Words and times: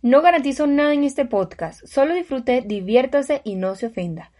No 0.00 0.22
garantizo 0.22 0.68
nada 0.68 0.92
en 0.94 1.02
este 1.02 1.24
podcast, 1.24 1.84
solo 1.84 2.14
disfrute, 2.14 2.62
diviértase 2.64 3.40
y 3.42 3.56
no 3.56 3.74
se 3.74 3.86
ofenda. 3.86 4.30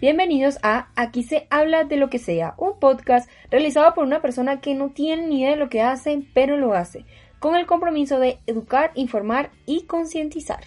Bienvenidos 0.00 0.58
a 0.62 0.88
Aquí 0.96 1.24
se 1.24 1.46
habla 1.50 1.84
de 1.84 1.98
lo 1.98 2.08
que 2.08 2.18
sea, 2.18 2.54
un 2.56 2.78
podcast 2.78 3.28
realizado 3.50 3.92
por 3.92 4.04
una 4.04 4.22
persona 4.22 4.62
que 4.62 4.74
no 4.74 4.88
tiene 4.88 5.26
ni 5.26 5.40
idea 5.42 5.50
de 5.50 5.56
lo 5.56 5.68
que 5.68 5.82
hace, 5.82 6.22
pero 6.32 6.56
lo 6.56 6.72
hace, 6.72 7.04
con 7.38 7.54
el 7.54 7.66
compromiso 7.66 8.18
de 8.18 8.38
educar, 8.46 8.92
informar 8.94 9.50
y 9.66 9.82
concientizar. 9.82 10.64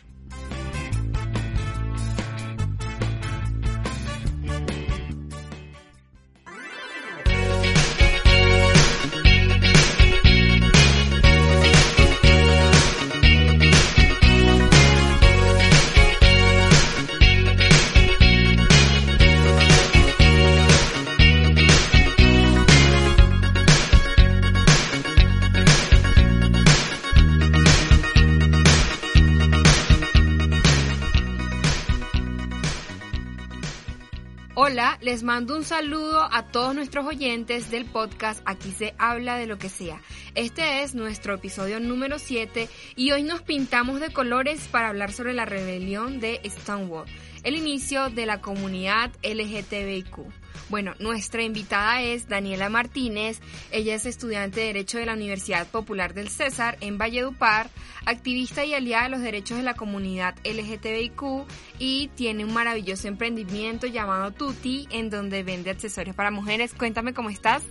Les 35.03 35.21
mando 35.21 35.57
un 35.57 35.65
saludo 35.65 36.29
a 36.31 36.43
todos 36.43 36.73
nuestros 36.73 37.05
oyentes 37.05 37.69
del 37.69 37.83
podcast 37.85 38.41
Aquí 38.45 38.71
se 38.71 38.95
habla 38.97 39.35
de 39.35 39.47
lo 39.47 39.57
que 39.57 39.67
sea. 39.67 40.01
Este 40.33 40.81
es 40.81 40.95
nuestro 40.95 41.35
episodio 41.35 41.81
número 41.81 42.19
7 42.19 42.69
y 42.95 43.11
hoy 43.11 43.23
nos 43.23 43.41
pintamos 43.41 43.99
de 43.99 44.13
colores 44.13 44.69
para 44.69 44.87
hablar 44.87 45.11
sobre 45.11 45.33
la 45.33 45.43
rebelión 45.43 46.21
de 46.21 46.39
Stonewall, 46.45 47.05
el 47.43 47.57
inicio 47.57 48.09
de 48.11 48.25
la 48.25 48.39
comunidad 48.39 49.11
LGTBIQ. 49.23 50.42
Bueno, 50.69 50.93
nuestra 50.99 51.43
invitada 51.43 52.01
es 52.01 52.27
Daniela 52.27 52.69
Martínez. 52.69 53.39
Ella 53.71 53.95
es 53.95 54.05
estudiante 54.05 54.61
de 54.61 54.67
Derecho 54.67 54.97
de 54.97 55.05
la 55.05 55.13
Universidad 55.13 55.67
Popular 55.67 56.13
del 56.13 56.29
César 56.29 56.77
en 56.81 56.97
Valledupar, 56.97 57.69
activista 58.05 58.65
y 58.65 58.73
aliada 58.73 59.03
de 59.03 59.09
los 59.09 59.21
derechos 59.21 59.57
de 59.57 59.63
la 59.63 59.75
comunidad 59.75 60.35
LGTBIQ 60.43 61.47
y 61.79 62.07
tiene 62.15 62.45
un 62.45 62.53
maravilloso 62.53 63.07
emprendimiento 63.07 63.87
llamado 63.87 64.31
Tuti 64.31 64.87
en 64.91 65.09
donde 65.09 65.43
vende 65.43 65.69
accesorios 65.69 66.15
para 66.15 66.31
mujeres. 66.31 66.73
Cuéntame 66.73 67.13
cómo 67.13 67.29
estás. 67.29 67.63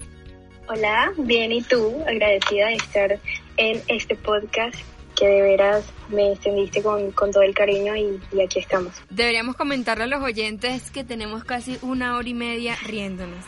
Hola, 0.68 1.12
bien, 1.18 1.50
¿y 1.50 1.62
tú? 1.62 2.02
Agradecida 2.06 2.68
de 2.68 2.74
estar 2.74 3.20
en 3.56 3.82
este 3.88 4.14
podcast 4.14 4.76
de 5.26 5.42
veras 5.42 5.84
me 6.08 6.32
extendiste 6.32 6.82
con, 6.82 7.12
todo 7.12 7.42
el 7.42 7.54
cariño 7.54 7.94
y, 7.96 8.20
aquí 8.40 8.60
estamos. 8.60 8.94
Deberíamos 9.10 9.56
comentarle 9.56 10.04
a 10.04 10.06
los 10.06 10.22
oyentes 10.22 10.90
que 10.90 11.04
tenemos 11.04 11.44
casi 11.44 11.78
una 11.82 12.16
hora 12.16 12.28
y 12.28 12.34
media 12.34 12.76
riéndonos. 12.84 13.44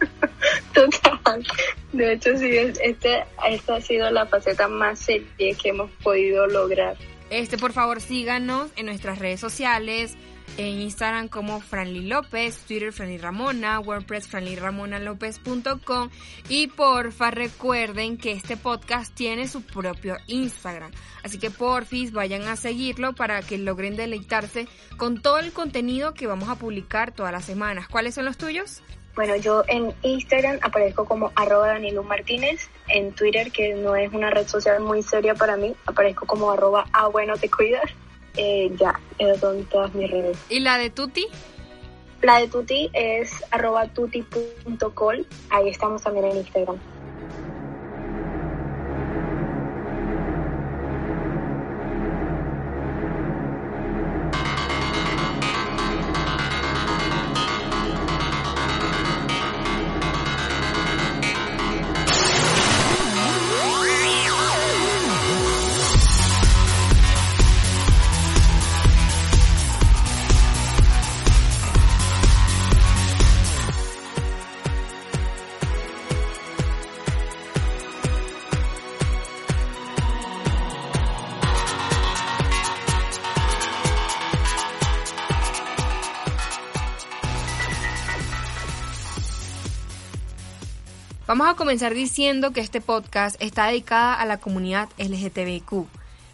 Total. 0.74 1.46
De 1.92 2.12
hecho, 2.12 2.36
sí, 2.36 2.50
este, 2.82 3.24
esta 3.48 3.76
ha 3.76 3.80
sido 3.80 4.10
la 4.10 4.26
faceta 4.26 4.68
más 4.68 4.98
seria 4.98 5.26
que 5.36 5.68
hemos 5.70 5.90
podido 6.02 6.46
lograr. 6.46 6.96
Este, 7.30 7.56
por 7.56 7.72
favor, 7.72 8.00
síganos 8.00 8.70
en 8.76 8.86
nuestras 8.86 9.18
redes 9.18 9.40
sociales, 9.40 10.16
en 10.56 10.80
Instagram 10.80 11.28
como 11.28 11.60
Franly 11.60 12.02
López, 12.06 12.58
Twitter 12.66 12.92
Franly 12.92 13.18
Ramona, 13.18 13.80
WordPress 13.80 14.28
franlyramonalopez.com 14.28 16.10
y 16.48 16.68
porfa 16.68 17.30
recuerden 17.30 18.16
que 18.16 18.32
este 18.32 18.56
podcast 18.56 19.14
tiene 19.14 19.48
su 19.48 19.62
propio 19.62 20.16
Instagram. 20.26 20.90
Así 21.22 21.38
que 21.38 21.50
porfis 21.50 22.12
vayan 22.12 22.42
a 22.48 22.56
seguirlo 22.56 23.14
para 23.14 23.42
que 23.42 23.58
logren 23.58 23.96
deleitarse 23.96 24.68
con 24.96 25.20
todo 25.22 25.38
el 25.38 25.52
contenido 25.52 26.14
que 26.14 26.26
vamos 26.26 26.48
a 26.48 26.56
publicar 26.56 27.12
todas 27.12 27.32
las 27.32 27.44
semanas. 27.44 27.88
¿Cuáles 27.88 28.14
son 28.14 28.24
los 28.24 28.38
tuyos? 28.38 28.82
Bueno, 29.14 29.34
yo 29.36 29.64
en 29.68 29.94
Instagram 30.02 30.58
aparezco 30.60 31.06
como 31.06 31.32
arroba 31.36 31.68
Danilo 31.68 32.02
Martínez, 32.02 32.68
en 32.88 33.12
Twitter, 33.12 33.50
que 33.50 33.74
no 33.74 33.96
es 33.96 34.12
una 34.12 34.30
red 34.30 34.46
social 34.46 34.80
muy 34.80 35.02
seria 35.02 35.34
para 35.34 35.56
mí, 35.56 35.74
aparezco 35.86 36.26
como 36.26 36.50
arroba 36.50 36.86
ah 36.92 37.08
bueno 37.08 37.36
te 37.36 37.50
cuidas 37.50 37.90
eh, 38.36 38.70
ya, 38.78 39.00
esas 39.18 39.40
son 39.40 39.64
todas 39.66 39.94
mis 39.94 40.10
redes. 40.10 40.38
¿Y 40.48 40.60
la 40.60 40.78
de 40.78 40.90
Tuti? 40.90 41.26
La 42.22 42.38
de 42.38 42.48
Tuti 42.48 42.90
es 42.92 43.32
arroba 43.50 43.86
tuti.col, 43.88 45.26
ahí 45.50 45.68
estamos 45.68 46.02
también 46.02 46.26
en 46.26 46.36
Instagram. 46.38 46.78
Vamos 91.26 91.48
a 91.48 91.54
comenzar 91.54 91.92
diciendo 91.92 92.52
que 92.52 92.60
este 92.60 92.80
podcast 92.80 93.34
está 93.42 93.66
dedicada 93.66 94.14
a 94.14 94.26
la 94.26 94.38
comunidad 94.38 94.88
LGTBIQ. 94.96 95.86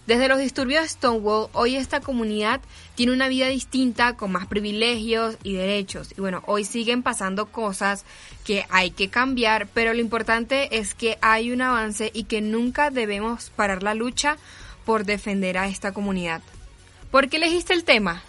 Desde 0.06 0.28
los 0.28 0.38
disturbios 0.38 0.82
de 0.82 0.88
Stonewall, 0.90 1.48
hoy 1.54 1.76
esta 1.76 2.00
comunidad 2.00 2.60
tiene 2.94 3.12
una 3.12 3.28
vida 3.28 3.46
distinta, 3.46 4.16
con 4.18 4.32
más 4.32 4.46
privilegios 4.46 5.38
y 5.44 5.54
derechos. 5.54 6.12
Y 6.14 6.20
bueno, 6.20 6.42
hoy 6.44 6.64
siguen 6.64 7.02
pasando 7.02 7.46
cosas 7.46 8.04
que 8.44 8.66
hay 8.68 8.90
que 8.90 9.08
cambiar, 9.08 9.66
pero 9.72 9.94
lo 9.94 10.00
importante 10.00 10.76
es 10.76 10.92
que 10.92 11.16
hay 11.22 11.52
un 11.52 11.62
avance 11.62 12.10
y 12.12 12.24
que 12.24 12.42
nunca 12.42 12.90
debemos 12.90 13.48
parar 13.48 13.82
la 13.82 13.94
lucha 13.94 14.36
por 14.84 15.06
defender 15.06 15.56
a 15.56 15.68
esta 15.68 15.92
comunidad. 15.92 16.42
¿Por 17.10 17.30
qué 17.30 17.38
elegiste 17.38 17.72
el 17.72 17.84
tema? 17.84 18.22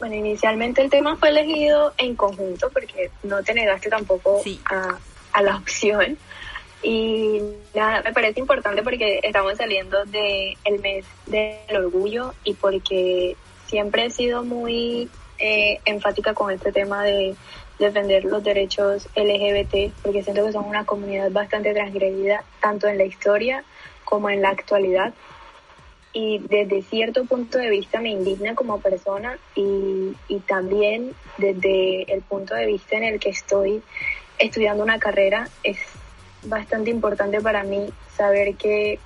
Bueno, 0.00 0.16
inicialmente 0.16 0.82
el 0.82 0.90
tema 0.90 1.14
fue 1.14 1.28
elegido 1.28 1.94
en 1.98 2.16
conjunto 2.16 2.68
porque 2.70 3.12
no 3.22 3.44
te 3.44 3.54
negaste 3.54 3.90
tampoco 3.90 4.42
a 4.64 4.98
a 5.32 5.42
la 5.42 5.56
opción. 5.56 6.18
Y 6.82 7.40
nada, 7.74 8.02
me 8.02 8.12
parece 8.12 8.40
importante 8.40 8.82
porque 8.82 9.20
estamos 9.22 9.56
saliendo 9.56 10.04
del 10.06 10.56
el 10.64 10.80
mes 10.80 11.04
del 11.26 11.76
orgullo 11.76 12.32
y 12.42 12.54
porque 12.54 13.36
siempre 13.66 14.06
he 14.06 14.10
sido 14.10 14.42
muy 14.44 15.10
eh, 15.38 15.80
enfática 15.84 16.32
con 16.32 16.50
este 16.50 16.72
tema 16.72 17.04
de 17.04 17.36
defender 17.78 18.24
los 18.24 18.44
derechos 18.44 19.08
LGBT, 19.16 19.92
porque 20.02 20.22
siento 20.22 20.44
que 20.44 20.52
son 20.52 20.66
una 20.66 20.84
comunidad 20.84 21.30
bastante 21.30 21.72
transgredida, 21.72 22.44
tanto 22.60 22.88
en 22.88 22.98
la 22.98 23.04
historia 23.04 23.64
como 24.04 24.28
en 24.30 24.42
la 24.42 24.50
actualidad. 24.50 25.14
Y 26.12 26.38
desde 26.38 26.82
cierto 26.82 27.24
punto 27.24 27.58
de 27.58 27.70
vista 27.70 28.00
me 28.00 28.10
indigna 28.10 28.54
como 28.54 28.80
persona 28.80 29.38
y, 29.54 30.12
y 30.28 30.40
también 30.40 31.12
desde 31.38 32.12
el 32.12 32.20
punto 32.22 32.54
de 32.54 32.66
vista 32.66 32.96
en 32.96 33.04
el 33.04 33.20
que 33.20 33.30
estoy 33.30 33.80
estudiando 34.40 34.82
una 34.82 34.98
carrera 34.98 35.48
es 35.62 35.78
bastante 36.42 36.90
importante 36.90 37.40
para 37.40 37.62
mí 37.62 37.92
saber 38.16 38.56
que 38.56 38.98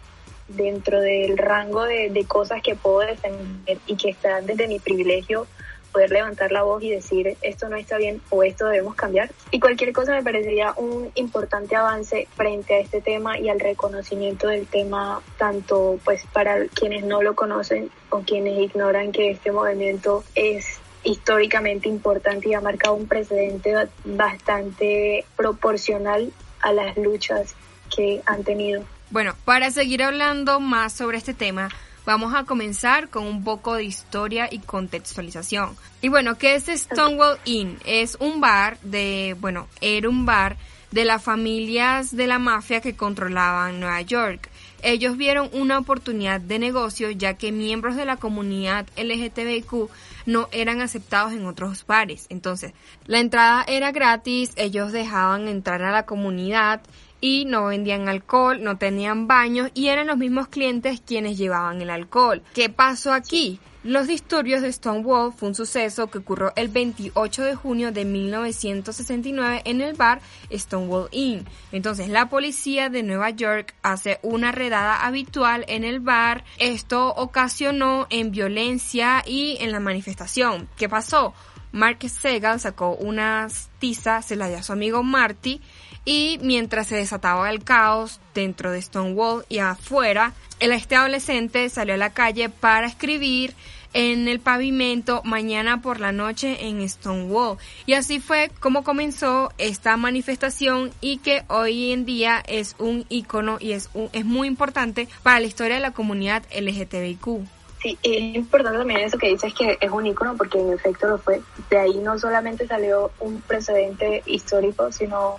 dentro 0.49 1.01
del 1.01 1.37
rango 1.37 1.85
de, 1.85 2.25
cosas 2.29 2.63
que 2.63 2.75
puedo 2.75 3.01
defender 3.01 3.79
y 3.87 3.97
que 3.97 4.11
están 4.11 4.47
desde 4.47 4.69
mi 4.69 4.79
privilegio, 4.79 5.47
poder 5.93 6.11
levantar 6.11 6.51
la 6.51 6.65
voz 6.65 6.83
y 6.83 6.91
decir 6.91 7.37
esto 7.41 7.69
no 7.69 7.77
está 7.77 7.99
bien 7.99 8.21
o 8.31 8.43
esto 8.43 8.67
debemos 8.67 8.95
cambiar. 8.95 9.31
Y 9.53 9.61
cualquier 9.61 9.93
cosa 9.93 10.13
me 10.13 10.23
parecería 10.23 10.75
un 10.77 11.11
importante 11.15 11.77
avance 11.77 12.27
frente 12.35 12.75
a 12.75 12.79
este 12.81 13.01
tema 13.01 13.39
y 13.39 13.49
al 13.49 13.61
reconocimiento 13.61 14.49
del 14.49 14.67
tema, 14.67 15.23
tanto 15.39 15.99
pues 16.05 16.25
para 16.33 16.67
quienes 16.67 17.05
no 17.05 17.23
lo 17.23 17.35
conocen 17.35 17.91
o 18.11 18.21
quienes 18.21 18.59
ignoran 18.59 19.13
que 19.13 19.31
este 19.31 19.53
movimiento 19.53 20.25
es 20.35 20.81
históricamente 21.05 21.89
importante 21.89 22.49
y 22.49 22.55
ha 22.55 22.61
marcado 22.61 22.95
un 22.95 23.07
precedente 23.07 23.75
bastante 24.05 25.25
proporcional 25.37 26.33
a 26.61 26.73
las 26.73 26.97
luchas 26.97 27.55
que 27.95 28.23
han 28.27 28.43
tenido. 28.43 28.85
Bueno, 29.11 29.35
para 29.45 29.71
seguir 29.71 30.03
hablando 30.03 30.61
más 30.61 30.93
sobre 30.93 31.19
este 31.19 31.35
tema, 31.35 31.69
vamos 32.07 32.35
a 32.35 32.45
comenzar 32.45 33.11
con 33.11 33.27
un 33.27 33.45
poco 33.45 33.75
de 33.75 33.85
historia 33.85 34.49
y 34.51 34.59
contextualización. 34.59 35.77
Y 36.01 36.09
bueno, 36.09 36.37
¿qué 36.37 36.55
es 36.55 36.67
Stonewall 36.67 37.39
Inn? 37.45 37.79
Es 37.85 38.17
un 38.19 38.41
bar 38.41 38.79
de, 38.81 39.37
bueno, 39.39 39.69
era 39.81 40.09
un 40.09 40.27
bar 40.27 40.57
de 40.91 41.05
las 41.05 41.23
familias 41.23 42.17
de 42.17 42.27
la 42.27 42.39
mafia 42.39 42.81
que 42.81 42.95
controlaban 42.95 43.81
Nueva 43.81 44.01
York. 44.03 44.49
Ellos 44.83 45.17
vieron 45.17 45.49
una 45.53 45.79
oportunidad 45.79 46.41
de 46.41 46.59
negocio 46.59 47.11
ya 47.11 47.35
que 47.35 47.53
miembros 47.53 47.97
de 47.97 48.05
la 48.05 48.17
comunidad 48.17 48.87
LGTBIQ 48.97 49.91
no 50.27 50.49
eran 50.53 50.81
aceptados 50.81 51.33
en 51.33 51.47
otros 51.47 51.87
bares. 51.87 52.27
Entonces, 52.29 52.73
la 53.07 53.21
entrada 53.21 53.65
era 53.67 53.93
gratis, 53.93 54.53
ellos 54.57 54.93
dejaban 54.93 55.49
entrar 55.49 55.83
a 55.83 55.93
la 55.93 56.07
comunidad 56.07 56.81
y 57.21 57.45
no 57.47 57.67
vendían 57.67 58.09
alcohol, 58.09 58.63
no 58.63 58.77
tenían 58.77 59.27
baños 59.27 59.71
y 59.75 59.89
eran 59.89 60.07
los 60.07 60.17
mismos 60.17 60.49
clientes 60.49 61.01
quienes 61.05 61.39
llevaban 61.39 61.81
el 61.81 61.91
alcohol. 61.91 62.43
¿Qué 62.55 62.69
pasó 62.69 63.13
aquí? 63.13 63.61
Los 63.85 64.07
disturbios 64.07 64.63
de 64.63 64.73
Stonewall 64.73 65.35
fue 65.35 65.49
un 65.51 65.55
suceso 65.55 66.07
que 66.07 66.17
ocurrió 66.17 66.55
el 66.57 66.69
28 66.69 67.45
de 67.45 67.55
junio 67.55 67.93
de 67.93 68.07
1969 68.07 69.61
en 69.67 69.83
el 69.83 69.93
bar 69.93 70.23
Stonewall 70.51 71.09
Inn. 71.13 71.47
Entonces 71.71 72.09
la 72.09 72.31
policía 72.31 72.89
de 72.89 73.03
Nueva 73.03 73.29
York 73.29 73.75
hace 73.83 74.21
una 74.23 74.53
redada 74.53 75.05
habitual 75.05 75.67
en 75.69 75.85
el 75.85 76.01
bar. 76.01 76.45
Esto 76.59 77.09
ocasionó 77.09 78.07
en 78.09 78.31
violencia 78.31 79.23
y 79.27 79.59
en 79.61 79.71
la 79.71 79.81
manifestación. 79.81 80.67
¿Qué 80.79 80.89
pasó? 80.89 81.35
Mark 81.75 81.99
Segal 82.09 82.61
sacó 82.61 82.95
una 82.95 83.49
tiza, 83.81 84.23
se 84.23 84.37
la 84.37 84.49
dio 84.49 84.59
a 84.59 84.63
su 84.63 84.73
amigo 84.73 85.03
Marty 85.03 85.61
y 86.05 86.39
mientras 86.43 86.89
se 86.89 86.97
desataba 86.97 87.51
el 87.51 87.65
caos 87.65 88.21
dentro 88.35 88.71
de 88.71 88.83
Stonewall 88.83 89.45
y 89.49 89.59
afuera, 89.59 90.33
el 90.61 90.73
este 90.73 90.97
adolescente 90.97 91.69
salió 91.69 91.95
a 91.95 91.99
la 91.99 92.13
calle 92.13 92.49
para 92.49 92.87
escribir 92.87 93.55
en 93.95 94.29
el 94.29 94.41
pavimento 94.41 95.23
mañana 95.25 95.81
por 95.81 96.01
la 96.01 96.13
noche 96.13 96.67
en 96.67 96.87
Stonewall. 96.87 97.59
Y 97.87 97.95
así 97.95 98.21
fue 98.21 98.51
como 98.61 98.85
comenzó 98.85 99.53
esta 99.57 99.97
manifestación 99.97 100.91
y 101.01 101.19
que 101.19 101.45
hoy 101.49 101.93
en 101.93 102.05
día 102.05 102.43
es 102.47 102.75
un 102.79 103.07
icono 103.09 103.57
y 103.61 103.73
es, 103.73 103.89
es 104.13 104.25
muy 104.25 104.49
importante 104.49 105.09
para 105.23 105.41
la 105.41 105.47
historia 105.47 105.77
de 105.77 105.81
la 105.81 105.93
comunidad 105.93 106.43
LGTBIQ. 106.53 107.47
Sí, 107.81 107.99
es 108.03 108.35
importante 108.35 108.79
también 108.79 109.01
eso 109.01 109.19
que 109.19 109.29
dices 109.29 109.53
que 109.55 109.77
es 109.79 109.91
un 109.91 110.07
icono 110.07 110.37
porque 110.37 110.59
en 110.59 110.73
efecto 110.73 111.07
lo 111.07 111.19
fue. 111.19 111.41
De 111.71 111.79
ahí 111.79 111.99
no 111.99 112.19
solamente 112.19 112.67
salió 112.67 113.11
un 113.21 113.43
precedente 113.43 114.23
histórico, 114.27 114.91
sino 114.91 115.37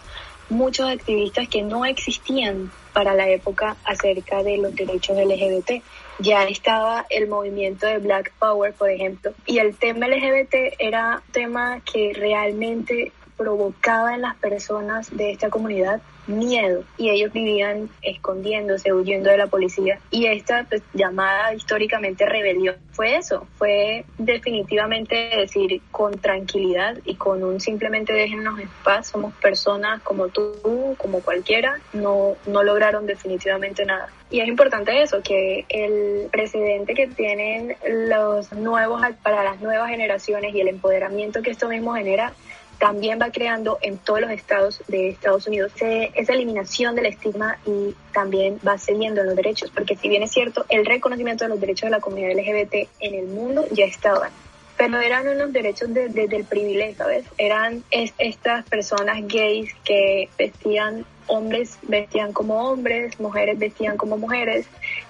muchos 0.50 0.90
activistas 0.90 1.48
que 1.48 1.62
no 1.62 1.86
existían 1.86 2.72
para 2.94 3.14
la 3.14 3.28
época 3.30 3.76
acerca 3.84 4.44
de 4.44 4.58
los 4.58 4.76
derechos 4.76 5.18
LGBT. 5.18 5.84
Ya 6.20 6.44
estaba 6.46 7.06
el 7.10 7.28
movimiento 7.28 7.86
de 7.86 7.98
Black 7.98 8.32
Power, 8.40 8.74
por 8.74 8.90
ejemplo, 8.90 9.34
y 9.46 9.58
el 9.58 9.76
tema 9.76 10.08
LGBT 10.08 10.76
era 10.80 11.22
un 11.26 11.34
tema 11.34 11.82
que 11.82 12.14
realmente 12.14 13.12
provocaba 13.38 14.16
en 14.16 14.22
las 14.22 14.36
personas 14.36 15.16
de 15.16 15.32
esta 15.32 15.50
comunidad 15.50 16.02
miedo 16.28 16.84
y 16.98 17.10
ellos 17.10 17.32
vivían 17.34 17.90
escondiéndose, 18.02 18.94
huyendo 18.94 19.30
de 19.30 19.38
la 19.38 19.48
policía. 19.48 20.00
Y 20.12 20.26
esta 20.26 20.66
pues, 20.68 20.82
llamada 20.94 21.54
históricamente 21.54 22.26
rebelión 22.26 22.76
fue 22.92 23.18
eso, 23.18 23.48
fue 23.58 24.06
definitivamente 24.18 25.16
decir 25.36 25.82
con 25.92 26.18
tranquilidad 26.18 26.98
y 27.06 27.16
con 27.16 27.44
un 27.44 27.60
simplemente 27.60 28.14
déjennos 28.14 28.60
en 28.60 28.70
paz, 28.84 29.08
somos 29.08 29.34
personas 29.36 30.02
como 30.02 30.30
tú, 30.30 30.96
como 30.98 31.20
cualquiera, 31.22 31.80
no, 31.94 32.36
no 32.46 32.64
lograron 32.64 33.06
definitivamente 33.06 33.86
nada. 33.86 34.10
Y 34.32 34.40
es 34.40 34.48
importante 34.48 35.02
eso, 35.02 35.22
que 35.22 35.66
el 35.70 36.30
precedente 36.32 36.94
que 36.94 37.08
tienen 37.08 37.76
los 38.08 38.52
nuevos 38.54 39.02
para 39.22 39.44
las 39.44 39.62
nuevas 39.62 39.90
generaciones 39.90 40.56
y 40.56 40.62
el 40.62 40.70
empoderamiento 40.70 41.42
que 41.42 41.52
esto 41.52 41.70
mismo 41.70 41.94
genera 41.94 42.34
también 42.80 43.20
va 43.22 43.32
creando 43.32 43.78
en 43.82 43.98
todos 43.98 44.22
los 44.22 44.32
estados 44.32 44.82
de 44.88 45.10
Estados 45.10 45.48
Unidos 45.48 45.72
esa 45.76 46.34
eliminación 46.34 46.96
del 46.96 47.08
estigma 47.08 47.58
y 47.66 47.96
también 48.14 48.60
va 48.66 48.78
cediendo 48.78 49.22
en 49.22 49.28
los 49.28 49.36
derechos, 49.36 49.72
porque 49.74 49.96
si 49.96 50.10
bien 50.10 50.24
es 50.24 50.32
cierto, 50.32 50.66
el 50.70 50.86
reconocimiento 50.86 51.46
de 51.46 51.50
los 51.50 51.60
derechos 51.60 51.88
de 51.88 51.92
la 51.92 52.00
comunidad 52.00 52.32
LGBT 52.32 52.90
en 53.00 53.16
el 53.16 53.28
mundo 53.28 53.66
ya 53.72 53.86
estaban, 53.86 54.32
pero 54.78 55.00
eran 55.00 55.28
unos 55.28 55.54
derechos 55.54 55.94
desde 55.94 56.28
de, 56.28 56.36
el 56.36 56.44
privilegio, 56.44 56.98
¿sabes? 56.98 57.26
Eran 57.38 57.84
estas 57.92 58.66
personas 58.66 59.22
gays 59.28 59.74
que 59.84 60.30
vestían 60.38 61.06
hombres 61.28 61.78
vestían 61.84 62.34
como 62.34 62.70
hombres, 62.70 63.20
mujeres 63.20 63.58
vestían 63.58 63.98
como 63.98 64.18
mujeres 64.18 64.68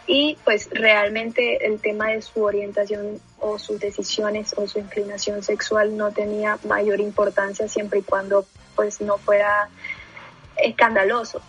y 0.07 0.37
pues 0.43 0.69
realmente 0.71 1.65
el 1.65 1.79
tema 1.79 2.09
de 2.09 2.21
su 2.21 2.43
orientación 2.43 3.19
o 3.39 3.59
sus 3.59 3.79
decisiones 3.79 4.53
o 4.57 4.67
su 4.67 4.79
inclinación 4.79 5.43
sexual 5.43 5.97
no 5.97 6.11
tenía 6.11 6.57
mayor 6.67 6.99
importancia 6.99 7.67
siempre 7.67 7.99
y 7.99 8.03
cuando 8.03 8.45
pues 8.75 9.01
no 9.01 9.17
fuera 9.17 9.69
escandaloso. 10.57 11.41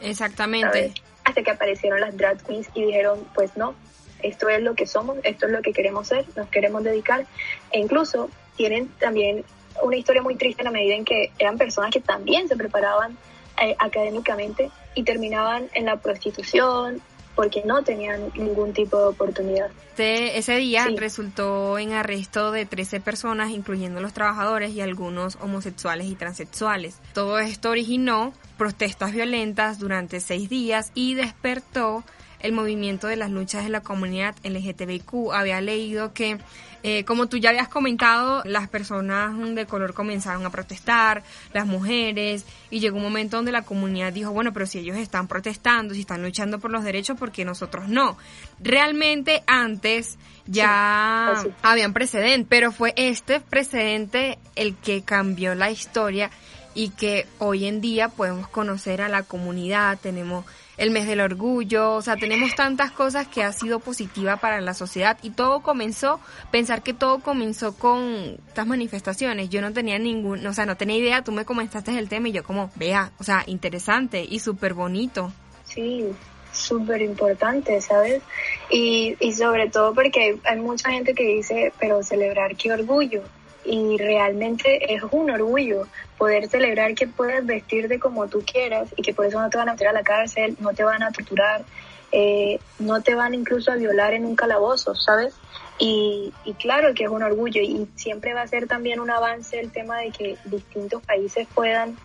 Exactamente. 0.00 0.94
Hasta 1.24 1.42
que 1.42 1.50
aparecieron 1.50 2.00
las 2.00 2.16
drag 2.16 2.42
queens 2.44 2.68
y 2.74 2.86
dijeron 2.86 3.26
pues 3.34 3.56
no, 3.56 3.74
esto 4.22 4.48
es 4.48 4.62
lo 4.62 4.74
que 4.74 4.86
somos, 4.86 5.18
esto 5.22 5.46
es 5.46 5.52
lo 5.52 5.62
que 5.62 5.72
queremos 5.72 6.08
ser, 6.08 6.24
nos 6.36 6.48
queremos 6.48 6.82
dedicar 6.82 7.26
e 7.70 7.78
incluso 7.78 8.30
tienen 8.56 8.88
también 8.98 9.44
una 9.82 9.96
historia 9.96 10.22
muy 10.22 10.34
triste 10.34 10.62
en 10.62 10.66
la 10.66 10.70
medida 10.72 10.94
en 10.94 11.04
que 11.04 11.30
eran 11.38 11.56
personas 11.56 11.90
que 11.92 12.00
también 12.00 12.48
se 12.48 12.56
preparaban 12.56 13.16
eh, 13.62 13.76
académicamente 13.78 14.70
y 14.94 15.02
terminaban 15.04 15.68
en 15.74 15.86
la 15.86 15.96
prostitución 15.96 17.00
porque 17.38 17.62
no 17.64 17.84
tenían 17.84 18.32
ningún 18.34 18.72
tipo 18.72 18.98
de 18.98 19.04
oportunidad. 19.04 19.70
ese 19.96 20.56
día 20.56 20.88
resultó 20.96 21.78
en 21.78 21.92
arresto 21.92 22.50
de 22.50 22.66
13 22.66 22.98
personas, 22.98 23.50
incluyendo 23.50 24.00
los 24.00 24.12
trabajadores 24.12 24.72
y 24.72 24.80
algunos 24.80 25.36
homosexuales 25.36 26.08
y 26.08 26.16
transexuales. 26.16 26.98
Todo 27.14 27.38
esto 27.38 27.70
originó 27.70 28.32
protestas 28.56 29.12
violentas 29.12 29.78
durante 29.78 30.18
seis 30.18 30.48
días 30.48 30.90
y 30.96 31.14
despertó 31.14 32.02
el 32.40 32.52
movimiento 32.52 33.06
de 33.06 33.16
las 33.16 33.30
luchas 33.30 33.64
de 33.64 33.70
la 33.70 33.80
comunidad 33.80 34.34
LGTBIQ. 34.44 35.32
Había 35.32 35.60
leído 35.60 36.12
que, 36.12 36.38
eh, 36.82 37.04
como 37.04 37.26
tú 37.26 37.36
ya 37.36 37.50
habías 37.50 37.68
comentado, 37.68 38.42
las 38.44 38.68
personas 38.68 39.32
de 39.54 39.66
color 39.66 39.94
comenzaron 39.94 40.44
a 40.46 40.50
protestar, 40.50 41.22
las 41.52 41.66
mujeres, 41.66 42.44
y 42.70 42.80
llegó 42.80 42.96
un 42.96 43.02
momento 43.02 43.36
donde 43.36 43.52
la 43.52 43.62
comunidad 43.62 44.12
dijo, 44.12 44.30
bueno, 44.32 44.52
pero 44.52 44.66
si 44.66 44.78
ellos 44.78 44.96
están 44.96 45.26
protestando, 45.26 45.94
si 45.94 46.00
están 46.00 46.22
luchando 46.22 46.58
por 46.58 46.70
los 46.70 46.84
derechos, 46.84 47.18
¿por 47.18 47.32
qué 47.32 47.44
nosotros 47.44 47.88
no? 47.88 48.16
Realmente 48.60 49.42
antes 49.46 50.18
ya 50.46 51.44
habían 51.62 51.92
precedente, 51.92 52.46
pero 52.48 52.72
fue 52.72 52.94
este 52.96 53.40
precedente 53.40 54.38
el 54.56 54.76
que 54.76 55.02
cambió 55.02 55.54
la 55.54 55.70
historia 55.70 56.30
y 56.74 56.90
que 56.90 57.26
hoy 57.38 57.66
en 57.66 57.80
día 57.80 58.08
podemos 58.08 58.48
conocer 58.48 59.02
a 59.02 59.08
la 59.08 59.24
comunidad, 59.24 59.98
tenemos 60.00 60.44
el 60.78 60.92
mes 60.92 61.06
del 61.06 61.20
orgullo, 61.20 61.94
o 61.94 62.02
sea, 62.02 62.16
tenemos 62.16 62.54
tantas 62.54 62.92
cosas 62.92 63.26
que 63.26 63.42
ha 63.42 63.52
sido 63.52 63.80
positiva 63.80 64.36
para 64.36 64.60
la 64.60 64.74
sociedad 64.74 65.18
y 65.22 65.30
todo 65.30 65.60
comenzó, 65.60 66.20
pensar 66.50 66.82
que 66.82 66.94
todo 66.94 67.18
comenzó 67.18 67.74
con 67.76 68.38
estas 68.46 68.66
manifestaciones, 68.66 69.50
yo 69.50 69.60
no 69.60 69.72
tenía 69.72 69.98
ningún, 69.98 70.46
o 70.46 70.52
sea, 70.54 70.66
no 70.66 70.76
tenía 70.76 70.96
idea, 70.96 71.22
tú 71.22 71.32
me 71.32 71.44
comentaste 71.44 71.98
el 71.98 72.08
tema 72.08 72.28
y 72.28 72.32
yo 72.32 72.44
como, 72.44 72.70
vea, 72.76 73.10
o 73.18 73.24
sea, 73.24 73.42
interesante 73.46 74.24
y 74.28 74.38
súper 74.38 74.74
bonito. 74.74 75.32
Sí, 75.64 76.06
súper 76.52 77.02
importante, 77.02 77.80
¿sabes? 77.80 78.22
Y, 78.70 79.16
y 79.20 79.32
sobre 79.32 79.68
todo 79.68 79.94
porque 79.94 80.38
hay 80.44 80.60
mucha 80.60 80.90
gente 80.90 81.12
que 81.12 81.24
dice, 81.24 81.72
pero 81.80 82.02
celebrar 82.02 82.56
qué 82.56 82.72
orgullo 82.72 83.22
y 83.68 83.98
realmente 83.98 84.94
es 84.94 85.02
un 85.10 85.30
orgullo 85.30 85.86
poder 86.16 86.48
celebrar 86.48 86.94
que 86.94 87.06
puedes 87.06 87.44
vestirte 87.44 87.98
como 87.98 88.26
tú 88.28 88.42
quieras 88.50 88.88
y 88.96 89.02
que 89.02 89.12
por 89.12 89.26
eso 89.26 89.40
no 89.40 89.50
te 89.50 89.58
van 89.58 89.68
a 89.68 89.72
meter 89.72 89.88
a 89.88 89.92
la 89.92 90.02
cárcel, 90.02 90.56
no 90.58 90.72
te 90.72 90.84
van 90.84 91.02
a 91.02 91.12
torturar, 91.12 91.62
eh, 92.10 92.58
no 92.78 93.02
te 93.02 93.14
van 93.14 93.34
incluso 93.34 93.70
a 93.70 93.76
violar 93.76 94.14
en 94.14 94.24
un 94.24 94.34
calabozo, 94.34 94.94
¿sabes? 94.94 95.34
Y, 95.78 96.32
y, 96.44 96.54
claro 96.54 96.92
que 96.92 97.04
es 97.04 97.10
un 97.10 97.22
orgullo 97.22 97.60
y 97.62 97.86
siempre 97.94 98.34
va 98.34 98.42
a 98.42 98.48
ser 98.48 98.66
también 98.66 98.98
un 98.98 99.10
avance 99.10 99.60
el 99.60 99.70
tema 99.70 99.98
de 99.98 100.10
que 100.10 100.36
distintos 100.46 101.02
países 101.02 101.46
puedan 101.54 101.96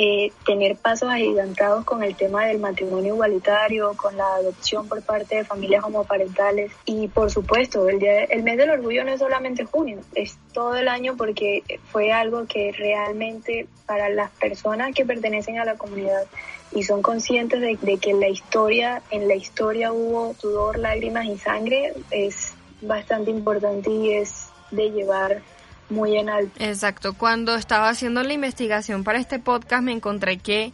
eh, 0.00 0.30
tener 0.46 0.76
pasos 0.76 1.10
agigantados 1.10 1.84
con 1.84 2.04
el 2.04 2.14
tema 2.14 2.46
del 2.46 2.60
matrimonio 2.60 3.14
igualitario, 3.14 3.94
con 3.96 4.16
la 4.16 4.36
adopción 4.36 4.86
por 4.86 5.02
parte 5.02 5.34
de 5.34 5.44
familias 5.44 5.82
homoparentales. 5.82 6.70
Y 6.84 7.08
por 7.08 7.32
supuesto 7.32 7.88
el, 7.88 7.98
día, 7.98 8.22
el 8.22 8.44
mes 8.44 8.58
del 8.58 8.70
orgullo 8.70 9.02
no 9.02 9.10
es 9.10 9.18
solamente 9.18 9.64
junio, 9.64 9.98
es 10.14 10.38
todo 10.52 10.76
el 10.76 10.86
año 10.86 11.16
porque 11.16 11.64
fue 11.90 12.12
algo 12.12 12.46
que 12.46 12.70
realmente 12.70 13.66
para 13.86 14.08
las 14.08 14.30
personas 14.30 14.94
que 14.94 15.04
pertenecen 15.04 15.58
a 15.58 15.64
la 15.64 15.74
comunidad 15.74 16.26
y 16.70 16.84
son 16.84 17.02
conscientes 17.02 17.60
de, 17.60 17.76
de 17.82 17.98
que 17.98 18.14
la 18.14 18.28
historia, 18.28 19.02
en 19.10 19.26
la 19.26 19.34
historia 19.34 19.92
hubo 19.92 20.32
sudor, 20.34 20.78
lágrimas 20.78 21.26
y 21.26 21.38
sangre, 21.38 21.92
es 22.12 22.52
bastante 22.82 23.32
importante 23.32 23.90
y 23.90 24.12
es 24.12 24.48
de 24.70 24.92
llevar 24.92 25.42
muy 25.90 26.16
en 26.16 26.28
alto. 26.28 26.52
Exacto, 26.58 27.14
cuando 27.14 27.54
estaba 27.54 27.88
haciendo 27.88 28.22
la 28.22 28.32
investigación 28.32 29.04
para 29.04 29.18
este 29.18 29.38
podcast 29.38 29.82
me 29.82 29.92
encontré 29.92 30.38
que 30.38 30.72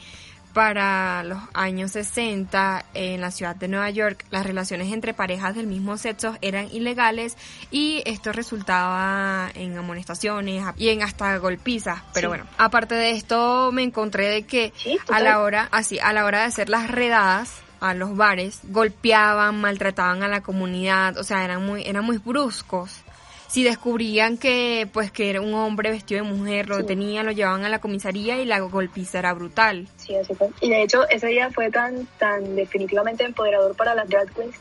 para 0.54 1.25
los 1.25 1.38
años 1.52 1.90
60 1.90 2.87
en 2.94 3.21
la 3.21 3.33
ciudad 3.33 3.56
de 3.56 3.66
Nueva 3.66 3.90
York 3.90 4.25
las 4.30 4.47
relaciones 4.47 4.92
entre 4.92 5.12
parejas 5.12 5.56
del 5.56 5.66
mismo 5.66 5.99
sexo 5.99 6.37
eran 6.40 6.68
ilegales 6.71 7.37
y 7.73 8.02
esto 8.06 8.33
resultaba 8.33 9.50
en 9.54 9.76
amonestaciones 9.76 10.64
y 10.76 10.88
en 10.90 11.02
hasta 11.02 11.37
golpizas. 11.38 12.00
Pero 12.14 12.28
bueno, 12.28 12.47
aparte 12.56 12.94
de 12.94 13.11
esto 13.11 13.71
me 13.73 13.83
encontré 13.83 14.28
de 14.28 14.44
que 14.44 14.73
a 15.11 15.21
la 15.21 15.40
hora, 15.40 15.68
así, 15.73 15.99
a 15.99 16.12
la 16.12 16.25
hora 16.25 16.40
de 16.40 16.44
hacer 16.47 16.68
las 16.68 16.88
redadas, 16.88 17.61
a 17.80 17.92
los 17.92 18.16
bares, 18.16 18.61
golpeaban, 18.64 19.61
maltrataban 19.61 20.23
a 20.23 20.28
la 20.28 20.40
comunidad, 20.40 21.18
o 21.18 21.25
sea, 21.25 21.44
eran 21.44 21.66
muy, 21.66 21.83
eran 21.85 22.04
muy 22.04 22.18
bruscos 22.18 23.04
si 23.49 23.63
descubrían 23.65 24.39
que 24.39 24.89
pues 24.93 25.11
que 25.11 25.31
era 25.31 25.41
un 25.41 25.55
hombre 25.55 25.91
vestido 25.91 26.25
de 26.25 26.31
mujer, 26.31 26.69
lo 26.69 26.77
detenían, 26.77 27.27
lo 27.27 27.33
llevaban 27.33 27.65
a 27.65 27.69
la 27.69 27.81
comisaría 27.81 28.41
y 28.41 28.45
la 28.45 28.61
golpiza 28.61 29.19
era 29.19 29.33
brutal. 29.33 29.89
Sí, 29.97 30.15
así 30.17 30.35
fue. 30.35 30.49
Y 30.61 30.71
de 30.71 30.83
hecho 30.83 31.09
ese 31.09 31.29
día 31.29 31.51
fue 31.51 31.71
tan, 31.71 32.07
tan 32.19 32.57
definitivamente 32.57 33.25
empoderador 33.25 33.77
para 33.77 33.95
las 33.95 34.09
drag 34.09 34.33
queens 34.33 34.57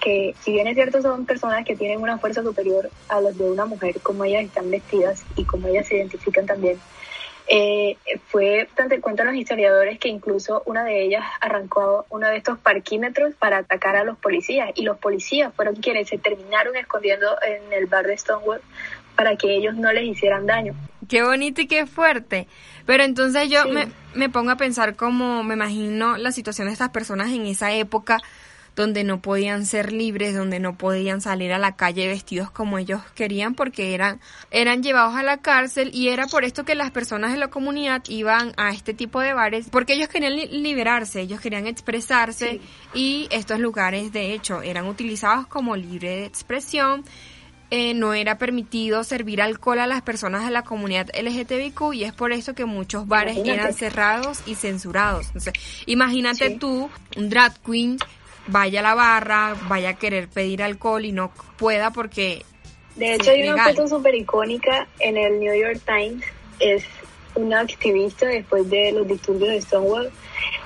que 0.00 0.34
si 0.40 0.52
bien 0.52 0.66
es 0.66 0.74
cierto 0.74 1.02
son 1.02 1.26
personas 1.26 1.64
que 1.64 1.76
tienen 1.76 2.00
una 2.00 2.18
fuerza 2.18 2.42
superior 2.42 2.90
a 3.08 3.20
las 3.20 3.36
de 3.36 3.50
una 3.50 3.66
mujer, 3.66 4.00
como 4.00 4.24
ellas 4.24 4.44
están 4.44 4.70
vestidas 4.70 5.22
y 5.36 5.44
como 5.44 5.68
ellas 5.68 5.86
se 5.86 5.96
identifican 5.96 6.46
también, 6.46 6.78
eh, 7.52 7.96
fue, 8.28 8.68
cuentan 9.00 9.26
los 9.26 9.34
historiadores 9.34 9.98
que 9.98 10.08
incluso 10.08 10.62
una 10.66 10.84
de 10.84 11.02
ellas 11.02 11.24
arrancó 11.40 12.06
uno 12.08 12.28
de 12.28 12.36
estos 12.36 12.60
parquímetros 12.60 13.34
para 13.34 13.58
atacar 13.58 13.96
a 13.96 14.04
los 14.04 14.16
policías 14.18 14.70
y 14.76 14.84
los 14.84 14.98
policías 14.98 15.52
fueron 15.52 15.74
quienes 15.74 16.08
se 16.08 16.16
terminaron 16.16 16.76
escondiendo 16.76 17.26
en 17.42 17.72
el 17.72 17.86
bar 17.86 18.06
de 18.06 18.16
Stonewall 18.16 18.60
para 19.16 19.34
que 19.34 19.52
ellos 19.52 19.74
no 19.74 19.92
les 19.92 20.04
hicieran 20.04 20.46
daño. 20.46 20.76
Qué 21.08 21.24
bonito 21.24 21.60
y 21.60 21.66
qué 21.66 21.86
fuerte. 21.86 22.46
Pero 22.86 23.02
entonces 23.02 23.50
yo 23.50 23.66
me, 23.66 23.88
me 24.14 24.28
pongo 24.28 24.52
a 24.52 24.56
pensar 24.56 24.94
como 24.94 25.42
me 25.42 25.54
imagino 25.54 26.18
la 26.18 26.30
situación 26.30 26.68
de 26.68 26.72
estas 26.72 26.90
personas 26.90 27.30
en 27.30 27.46
esa 27.46 27.72
época 27.72 28.18
donde 28.76 29.04
no 29.04 29.20
podían 29.20 29.66
ser 29.66 29.92
libres, 29.92 30.34
donde 30.34 30.60
no 30.60 30.76
podían 30.76 31.20
salir 31.20 31.52
a 31.52 31.58
la 31.58 31.76
calle 31.76 32.06
vestidos 32.06 32.50
como 32.50 32.78
ellos 32.78 33.02
querían 33.14 33.54
porque 33.54 33.94
eran, 33.94 34.20
eran 34.50 34.82
llevados 34.82 35.16
a 35.16 35.22
la 35.22 35.38
cárcel 35.38 35.90
y 35.92 36.08
era 36.08 36.26
por 36.26 36.44
esto 36.44 36.64
que 36.64 36.74
las 36.74 36.90
personas 36.90 37.32
de 37.32 37.38
la 37.38 37.48
comunidad 37.48 38.02
iban 38.08 38.52
a 38.56 38.70
este 38.70 38.94
tipo 38.94 39.20
de 39.20 39.34
bares 39.34 39.68
porque 39.70 39.94
ellos 39.94 40.08
querían 40.08 40.36
liberarse, 40.36 41.20
ellos 41.20 41.40
querían 41.40 41.66
expresarse 41.66 42.60
y 42.94 43.28
estos 43.30 43.58
lugares 43.58 44.12
de 44.12 44.32
hecho 44.32 44.62
eran 44.62 44.86
utilizados 44.86 45.46
como 45.46 45.76
libre 45.76 46.10
de 46.10 46.24
expresión. 46.24 47.04
Eh, 47.72 47.94
no 47.94 48.14
era 48.14 48.36
permitido 48.36 49.04
servir 49.04 49.40
alcohol 49.40 49.78
a 49.78 49.86
las 49.86 50.02
personas 50.02 50.44
de 50.44 50.50
la 50.50 50.62
comunidad 50.62 51.08
LGTBIQ 51.14 51.94
y 51.94 52.02
es 52.02 52.12
por 52.12 52.32
eso 52.32 52.52
que 52.52 52.64
muchos 52.64 53.06
bares 53.06 53.38
eran 53.44 53.72
cerrados 53.74 54.42
y 54.44 54.56
censurados. 54.56 55.26
Entonces, 55.28 55.52
imagínate 55.86 56.50
tú, 56.50 56.90
un 57.16 57.30
drag 57.30 57.56
queen 57.60 57.96
vaya 58.50 58.80
a 58.80 58.82
la 58.82 58.94
barra, 58.94 59.54
vaya 59.68 59.90
a 59.90 59.94
querer 59.94 60.28
pedir 60.28 60.62
alcohol 60.62 61.04
y 61.04 61.12
no 61.12 61.32
pueda 61.56 61.90
porque... 61.90 62.44
De 62.96 63.14
hecho 63.14 63.30
hay 63.30 63.48
una 63.48 63.64
foto 63.64 63.88
súper 63.88 64.14
icónica 64.14 64.88
en 64.98 65.16
el 65.16 65.38
New 65.38 65.54
York 65.54 65.80
Times, 65.86 66.24
es 66.58 66.84
una 67.34 67.60
activista 67.60 68.26
después 68.26 68.68
de 68.68 68.92
los 68.92 69.06
disturbios 69.06 69.50
de 69.50 69.62
Stonewall, 69.62 70.10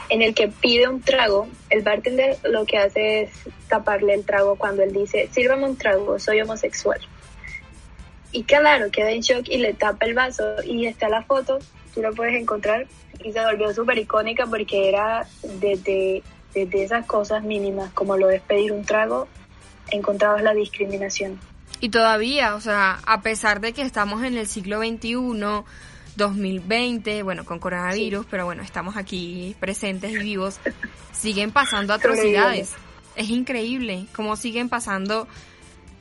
en 0.09 0.23
el 0.23 0.35
que 0.35 0.49
pide 0.49 0.89
un 0.89 1.01
trago, 1.01 1.49
el 1.71 1.83
bartender 1.83 2.39
lo 2.45 2.65
que 2.65 2.79
hace 2.79 3.23
es 3.23 3.31
taparle 3.69 4.15
el 4.15 4.25
trago 4.25 4.57
cuando 4.57 4.83
él 4.83 4.93
dice, 4.93 5.29
sírvame 5.33 5.65
un 5.67 5.77
trago, 5.77 6.19
soy 6.19 6.41
homosexual. 6.41 7.01
Y 8.33 8.43
claro, 8.45 8.91
queda 8.91 9.13
en 9.13 9.21
shock 9.21 9.49
y 9.49 9.59
le 9.59 9.75
tapa 9.75 10.07
el 10.07 10.15
vaso 10.15 10.45
y 10.65 10.87
está 10.87 11.09
la 11.09 11.23
foto, 11.23 11.59
tú 11.95 12.03
la 12.03 12.11
puedes 12.11 12.35
encontrar. 12.35 12.87
Y 13.23 13.33
se 13.33 13.45
volvió 13.45 13.73
súper 13.73 13.97
icónica 13.99 14.45
porque 14.47 14.89
era 14.89 15.27
desde 15.61 16.23
de 16.55 16.85
esas 16.85 17.07
cosas 17.07 17.43
mínimas 17.43 17.93
como 17.93 18.17
lo 18.17 18.31
es 18.31 18.41
pedir 18.41 18.73
un 18.73 18.85
trago, 18.85 19.29
encontrabas 19.91 20.43
la 20.43 20.55
discriminación. 20.55 21.39
Y 21.81 21.91
todavía, 21.91 22.55
o 22.55 22.61
sea, 22.61 23.01
a 23.07 23.21
pesar 23.23 23.61
de 23.61 23.73
que 23.73 23.83
estamos 23.83 24.23
en 24.23 24.39
el 24.39 24.47
siglo 24.47 24.79
XXI, 24.79 25.15
2020, 26.17 27.23
bueno, 27.23 27.45
con 27.45 27.59
coronavirus, 27.59 28.27
pero 28.31 28.45
bueno, 28.45 28.63
estamos 28.63 28.97
aquí 28.97 29.57
presentes 29.59 30.13
y 30.13 30.19
vivos, 30.19 30.61
siguen 31.13 31.51
pasando 31.51 31.93
atrocidades. 31.93 32.73
Es 33.17 33.29
increíble 33.31 34.07
cómo 34.15 34.37
siguen 34.37 34.69
pasando 34.69 35.29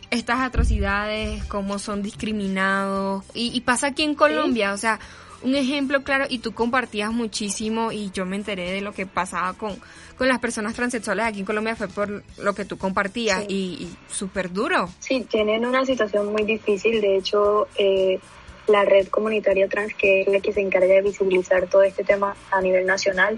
estas 0.09 0.41
atrocidades, 0.41 1.43
cómo 1.45 1.79
son 1.79 2.03
discriminados. 2.03 3.23
Y, 3.33 3.59
pasa 3.61 3.87
aquí 3.87 4.03
en 4.03 4.15
Colombia, 4.15 4.73
o 4.73 4.77
sea, 4.77 4.99
un 5.43 5.55
ejemplo 5.55 6.03
claro, 6.03 6.25
y 6.29 6.39
tú 6.39 6.53
compartías 6.53 7.11
muchísimo 7.11 7.91
y 7.91 8.11
yo 8.11 8.25
me 8.25 8.35
enteré 8.35 8.71
de 8.71 8.81
lo 8.81 8.93
que 8.93 9.05
pasaba 9.05 9.53
con, 9.53 9.75
con 10.17 10.27
las 10.27 10.39
personas 10.39 10.73
transexuales 10.73 11.25
aquí 11.25 11.39
en 11.39 11.45
Colombia 11.45 11.75
fue 11.75 11.87
por 11.87 12.23
lo 12.37 12.53
que 12.53 12.65
tú 12.65 12.77
compartías 12.77 13.43
y, 13.47 13.89
súper 14.09 14.51
duro. 14.51 14.89
Sí, 14.99 15.25
tienen 15.29 15.65
una 15.65 15.85
situación 15.85 16.31
muy 16.31 16.43
difícil, 16.43 17.01
de 17.01 17.17
hecho... 17.17 17.67
Eh, 17.75 18.19
la 18.65 18.85
red 18.85 19.07
comunitaria 19.07 19.67
trans, 19.67 19.93
que 19.93 20.21
es 20.21 20.27
la 20.27 20.39
que 20.39 20.53
se 20.53 20.61
encarga 20.61 20.93
de 20.93 21.01
visibilizar 21.01 21.67
todo 21.67 21.83
este 21.83 22.05
tema 22.05 22.35
a 22.49 22.61
nivel 22.61 22.85
nacional, 22.85 23.37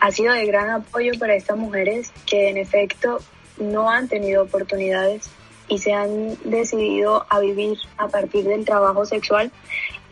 ha 0.00 0.10
sido 0.10 0.32
de 0.32 0.46
gran 0.46 0.70
apoyo 0.70 1.12
para 1.18 1.34
estas 1.34 1.56
mujeres 1.56 2.12
que 2.26 2.48
en 2.48 2.56
efecto 2.56 3.18
no 3.58 3.90
han 3.90 4.08
tenido 4.08 4.42
oportunidades 4.42 5.28
y 5.68 5.78
se 5.78 5.92
han 5.92 6.36
decidido 6.44 7.26
a 7.28 7.40
vivir 7.40 7.78
a 7.96 8.08
partir 8.08 8.44
del 8.44 8.64
trabajo 8.64 9.04
sexual 9.04 9.50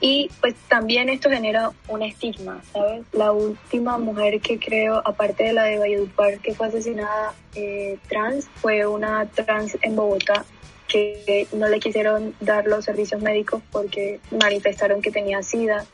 y 0.06 0.30
pues 0.42 0.54
también 0.68 1.08
esto 1.08 1.30
genera 1.30 1.70
un 1.88 2.02
estigma, 2.02 2.60
¿sabes? 2.74 3.04
La 3.12 3.32
última 3.32 3.96
mujer 3.96 4.38
que 4.42 4.58
creo, 4.58 5.00
aparte 5.02 5.44
de 5.44 5.54
la 5.54 5.64
de 5.64 5.78
Valledupar, 5.78 6.40
que 6.40 6.52
fue 6.52 6.66
asesinada 6.66 7.32
eh, 7.54 7.96
trans, 8.06 8.46
fue 8.56 8.84
una 8.86 9.24
trans 9.24 9.78
en 9.80 9.96
Bogotá 9.96 10.44
que 10.88 11.48
no 11.54 11.68
le 11.68 11.80
quisieron 11.80 12.34
dar 12.40 12.66
los 12.66 12.84
servicios 12.84 13.22
médicos 13.22 13.62
porque 13.72 14.20
manifestaron 14.30 15.00
que 15.00 15.10
tenía 15.10 15.42
SIDA 15.42 15.86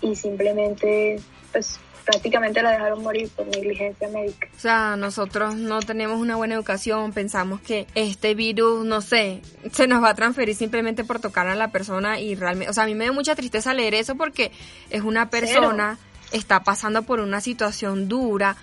y 0.00 0.16
simplemente 0.16 1.20
pues 1.52 1.78
prácticamente 2.06 2.62
la 2.62 2.70
dejaron 2.70 3.02
morir 3.02 3.28
por 3.34 3.46
negligencia 3.48 4.08
médica. 4.08 4.48
O 4.56 4.60
sea, 4.60 4.96
nosotros 4.96 5.56
no 5.56 5.80
tenemos 5.80 6.18
una 6.20 6.36
buena 6.36 6.54
educación, 6.54 7.12
pensamos 7.12 7.60
que 7.60 7.86
este 7.94 8.34
virus, 8.34 8.86
no 8.86 9.00
sé, 9.00 9.42
se 9.72 9.86
nos 9.88 10.02
va 10.02 10.10
a 10.10 10.14
transferir 10.14 10.54
simplemente 10.54 11.04
por 11.04 11.20
tocar 11.20 11.48
a 11.48 11.56
la 11.56 11.72
persona 11.72 12.20
y 12.20 12.36
realmente, 12.36 12.70
o 12.70 12.72
sea, 12.72 12.84
a 12.84 12.86
mí 12.86 12.94
me 12.94 13.06
da 13.06 13.12
mucha 13.12 13.34
tristeza 13.34 13.74
leer 13.74 13.94
eso 13.94 14.14
porque 14.14 14.52
es 14.88 15.02
una 15.02 15.28
persona, 15.30 15.98
está 16.30 16.62
pasando 16.62 17.02
por 17.02 17.18
una 17.18 17.40
situación 17.40 18.08
dura, 18.08 18.56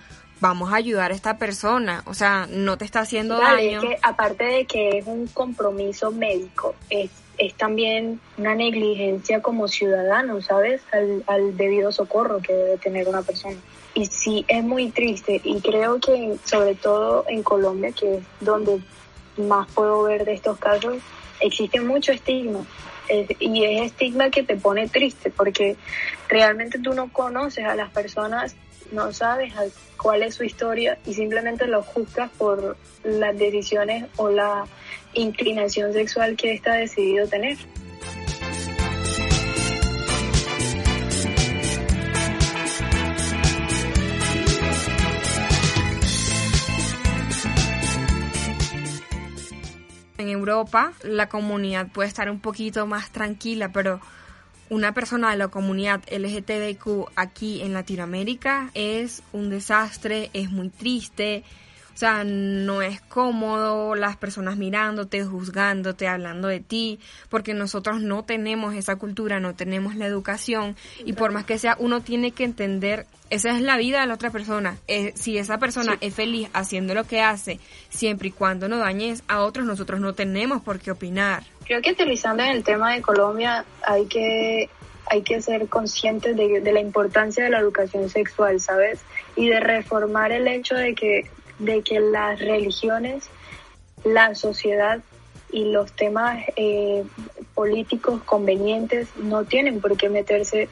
vamos 0.44 0.74
a 0.74 0.76
ayudar 0.76 1.12
a 1.12 1.16
esta 1.16 1.38
persona, 1.38 2.04
o 2.06 2.14
sea, 2.14 2.48
no 2.50 2.78
te 2.78 2.84
está 2.84 3.00
haciendo 3.00 3.38
daño. 3.38 3.80
que 3.80 3.98
aparte 4.02 4.44
de 4.44 4.66
que 4.66 4.98
es 4.98 5.08
un 5.08 5.28
compromiso 5.28 6.12
médico, 6.12 6.76
es 6.90 7.10
es 7.38 7.56
también 7.56 8.20
una 8.38 8.54
negligencia 8.54 9.42
como 9.42 9.68
ciudadano, 9.68 10.42
¿sabes? 10.42 10.82
Al, 10.92 11.58
debido 11.58 11.92
socorro 11.92 12.40
que 12.40 12.54
debe 12.54 12.78
tener 12.78 13.08
una 13.08 13.22
persona. 13.22 13.56
Y 13.96 14.06
sí, 14.06 14.46
es 14.48 14.64
muy 14.64 14.90
triste 14.90 15.42
y 15.44 15.60
creo 15.62 16.00
que 16.00 16.36
sobre 16.44 16.76
todo 16.76 17.26
en 17.28 17.42
Colombia, 17.44 17.92
que 17.92 18.18
es 18.18 18.24
donde 18.40 18.82
más 19.38 19.68
puedo 19.72 20.04
ver 20.04 20.26
de 20.26 20.34
estos 20.34 20.58
casos, 20.60 20.98
existe 21.40 21.82
mucho 21.82 22.12
estigma. 22.12 22.66
y 23.40 23.64
es 23.64 23.88
estigma 23.88 24.30
que 24.30 24.44
te 24.44 24.56
pone 24.56 24.88
triste 24.88 25.30
porque 25.30 25.76
realmente 26.30 26.80
tú 26.80 26.94
no 26.94 27.12
conoces 27.12 27.66
a 27.66 27.76
las 27.76 27.90
personas, 27.92 28.56
no 28.94 29.12
sabes 29.12 29.54
cuál 29.98 30.24
es 30.24 30.36
su 30.36 30.44
historia 30.44 30.98
y 31.06 31.14
simplemente 31.14 31.68
lo 31.68 31.82
juzgas 31.82 32.30
por 32.38 32.78
las 33.04 33.38
decisiones 33.38 34.06
o 34.18 34.30
la 34.30 34.66
inclinación 35.14 35.94
sexual 35.94 36.36
que 36.36 36.62
ha 36.66 36.74
decidido 36.74 37.28
tener. 37.28 37.58
En 50.20 50.30
Europa 50.30 50.94
la 51.04 51.28
comunidad 51.28 51.88
puede 51.92 52.08
estar 52.08 52.30
un 52.30 52.40
poquito 52.40 52.86
más 52.86 53.12
tranquila, 53.12 53.72
pero 53.74 54.00
una 54.70 54.94
persona 54.94 55.32
de 55.32 55.38
la 55.38 55.50
comunidad 55.50 56.02
LGTBQ 56.12 57.12
aquí 57.16 57.62
en 57.62 57.74
Latinoamérica 57.74 58.72
es 58.74 59.22
un 59.32 59.50
desastre, 59.50 60.30
es 60.34 60.50
muy 60.50 60.70
triste, 60.70 61.44
o 61.94 61.98
sea, 61.98 62.24
no 62.24 62.82
es 62.82 63.02
cómodo 63.02 63.96
las 63.96 64.18
personas 64.18 64.58
mirándote, 64.58 65.24
juzgándote, 65.24 66.08
hablando 66.08 66.48
de 66.48 66.60
ti, 66.60 67.00
porque 67.30 67.54
nosotros 67.54 68.02
no 68.02 68.24
tenemos 68.24 68.74
esa 68.74 68.96
cultura, 68.96 69.40
no 69.40 69.54
tenemos 69.54 69.96
la 69.96 70.08
educación 70.08 70.76
y 71.06 71.14
por 71.14 71.32
más 71.32 71.46
que 71.46 71.58
sea, 71.58 71.76
uno 71.80 72.02
tiene 72.02 72.32
que 72.32 72.46
entender, 72.46 73.06
esa 73.30 73.56
es 73.56 73.62
la 73.62 73.78
vida 73.78 74.02
de 74.02 74.08
la 74.08 74.16
otra 74.16 74.32
persona. 74.32 74.78
Eh, 74.88 75.14
si 75.16 75.38
esa 75.38 75.60
persona 75.60 75.98
es 76.02 76.16
feliz 76.16 76.50
haciendo 76.54 76.96
lo 76.96 77.04
que 77.04 77.22
hace, 77.22 77.60
siempre 77.90 78.30
y 78.30 78.32
cuando 78.32 78.68
no 78.68 78.78
dañes 78.78 79.24
a 79.28 79.42
otros, 79.42 79.66
nosotros 79.66 80.00
no 80.00 80.14
tenemos 80.14 80.64
por 80.64 80.80
qué 80.80 80.92
opinar. 80.92 81.44
Creo 81.66 81.82
que 81.82 81.92
utilizando 81.92 82.44
en 82.44 82.50
el 82.50 82.64
tema 82.64 82.94
de 82.94 83.02
Colombia 83.02 83.66
hay 83.86 84.06
que 84.08 84.70
hay 85.06 85.22
que 85.22 85.42
ser 85.42 85.68
conscientes 85.68 86.36
de, 86.36 86.62
de 86.62 86.72
la 86.72 86.80
importancia 86.80 87.44
de 87.44 87.50
la 87.50 87.60
educación 87.60 88.10
sexual, 88.10 88.60
¿sabes? 88.60 89.02
Y 89.36 89.50
de 89.50 89.60
reformar 89.60 90.32
el 90.32 90.48
hecho 90.48 90.76
de 90.76 90.96
que, 90.96 91.30
de 91.60 91.82
que 91.82 92.00
las 92.00 92.40
religiones, 92.40 93.30
la 94.04 94.36
sociedad 94.36 95.02
y 95.52 95.66
los 95.66 95.92
temas 95.94 96.44
eh, 96.56 97.04
políticos 97.54 98.22
convenientes 98.24 99.08
no 99.18 99.46
tienen 99.46 99.82
por 99.82 99.96
qué 99.98 100.10
meterse 100.10 100.68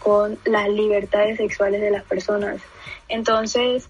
con 0.00 0.38
las 0.44 0.68
libertades 0.68 1.38
sexuales 1.38 1.80
de 1.80 1.90
las 1.90 2.04
personas. 2.04 2.60
Entonces, 3.08 3.88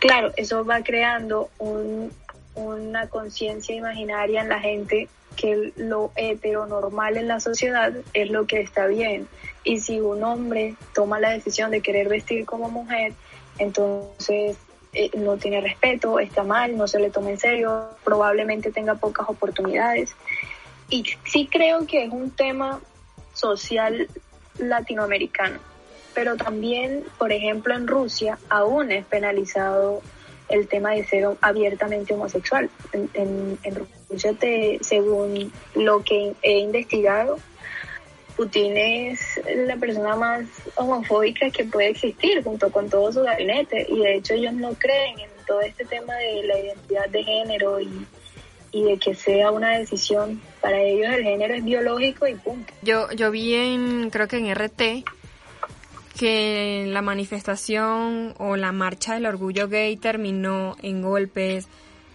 claro, 0.00 0.32
eso 0.36 0.64
va 0.64 0.82
creando 0.82 1.50
un, 1.58 2.10
una 2.54 3.08
conciencia 3.08 3.74
imaginaria 3.74 4.42
en 4.42 4.48
la 4.48 4.60
gente 4.60 5.08
que 5.36 5.72
lo 5.76 6.12
heteronormal 6.16 7.16
en 7.16 7.28
la 7.28 7.40
sociedad 7.40 7.92
es 8.12 8.30
lo 8.30 8.46
que 8.46 8.60
está 8.60 8.86
bien. 8.86 9.28
Y 9.64 9.78
si 9.80 10.00
un 10.00 10.24
hombre 10.24 10.74
toma 10.94 11.20
la 11.20 11.30
decisión 11.30 11.70
de 11.70 11.80
querer 11.80 12.08
vestir 12.08 12.44
como 12.44 12.68
mujer, 12.68 13.12
entonces 13.58 14.56
eh, 14.92 15.10
no 15.16 15.36
tiene 15.36 15.60
respeto, 15.60 16.18
está 16.18 16.42
mal, 16.42 16.76
no 16.76 16.86
se 16.86 16.98
le 16.98 17.10
toma 17.10 17.30
en 17.30 17.38
serio, 17.38 17.88
probablemente 18.04 18.70
tenga 18.70 18.94
pocas 18.94 19.28
oportunidades. 19.28 20.14
Y 20.90 21.04
sí 21.24 21.48
creo 21.50 21.86
que 21.86 22.04
es 22.04 22.12
un 22.12 22.30
tema 22.30 22.80
social 23.32 24.08
latinoamericano, 24.58 25.58
pero 26.14 26.36
también, 26.36 27.04
por 27.18 27.32
ejemplo, 27.32 27.74
en 27.74 27.86
Rusia 27.86 28.38
aún 28.50 28.92
es 28.92 29.04
penalizado 29.06 30.02
el 30.50 30.68
tema 30.68 30.90
de 30.90 31.04
ser 31.04 31.26
abiertamente 31.40 32.12
homosexual. 32.12 32.68
En, 32.92 33.58
Rusia, 34.10 34.34
te, 34.34 34.78
según 34.82 35.50
lo 35.74 36.04
que 36.04 36.34
he 36.42 36.58
investigado, 36.58 37.38
Putin 38.36 38.76
es 38.76 39.40
la 39.66 39.76
persona 39.76 40.16
más 40.16 40.46
homofóbica 40.76 41.50
que 41.50 41.64
puede 41.64 41.90
existir 41.90 42.42
junto 42.42 42.70
con 42.70 42.88
todo 42.88 43.12
su 43.12 43.22
gabinete 43.22 43.86
y 43.88 43.98
de 43.98 44.16
hecho 44.16 44.34
ellos 44.34 44.54
no 44.54 44.72
creen 44.74 45.18
en 45.20 45.30
todo 45.46 45.60
este 45.60 45.84
tema 45.84 46.14
de 46.14 46.42
la 46.44 46.58
identidad 46.58 47.08
de 47.08 47.24
género 47.24 47.80
y, 47.80 48.06
y 48.72 48.84
de 48.84 48.98
que 48.98 49.14
sea 49.14 49.50
una 49.50 49.78
decisión 49.78 50.40
para 50.60 50.80
ellos 50.80 51.12
el 51.12 51.24
género 51.24 51.54
es 51.54 51.64
biológico 51.64 52.26
y 52.26 52.34
punto. 52.34 52.72
Yo 52.82 53.10
yo 53.12 53.30
vi 53.30 53.54
en 53.54 54.10
creo 54.10 54.28
que 54.28 54.38
en 54.38 54.54
RT 54.54 55.04
que 56.18 56.84
la 56.88 57.02
manifestación 57.02 58.34
o 58.38 58.56
la 58.56 58.72
marcha 58.72 59.14
del 59.14 59.26
orgullo 59.26 59.68
gay 59.68 59.96
terminó 59.96 60.76
en 60.82 61.02
golpes, 61.02 61.68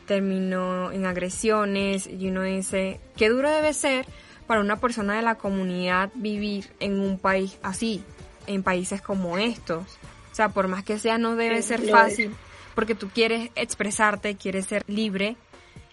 terminó 0.06 0.92
en 0.92 1.06
agresiones 1.06 2.08
y 2.08 2.28
uno 2.28 2.44
dice, 2.44 3.00
qué 3.16 3.30
duro 3.30 3.52
debe 3.52 3.74
ser 3.74 4.06
para 4.48 4.62
una 4.62 4.80
persona 4.80 5.16
de 5.16 5.22
la 5.22 5.36
comunidad 5.36 6.10
vivir 6.16 6.72
en 6.80 7.00
un 7.00 7.20
país 7.20 7.58
así, 7.62 8.04
en 8.48 8.64
países 8.64 9.02
como 9.02 9.38
estos. 9.38 9.84
O 10.32 10.36
sea, 10.36 10.50
por 10.50 10.68
más 10.68 10.84
que 10.84 10.98
sea, 10.98 11.18
no 11.18 11.36
debe 11.36 11.62
ser 11.62 11.82
fácil, 11.82 12.34
porque 12.74 12.96
tú 12.96 13.10
quieres 13.10 13.52
expresarte, 13.56 14.36
quieres 14.36 14.66
ser 14.66 14.84
libre 14.88 15.36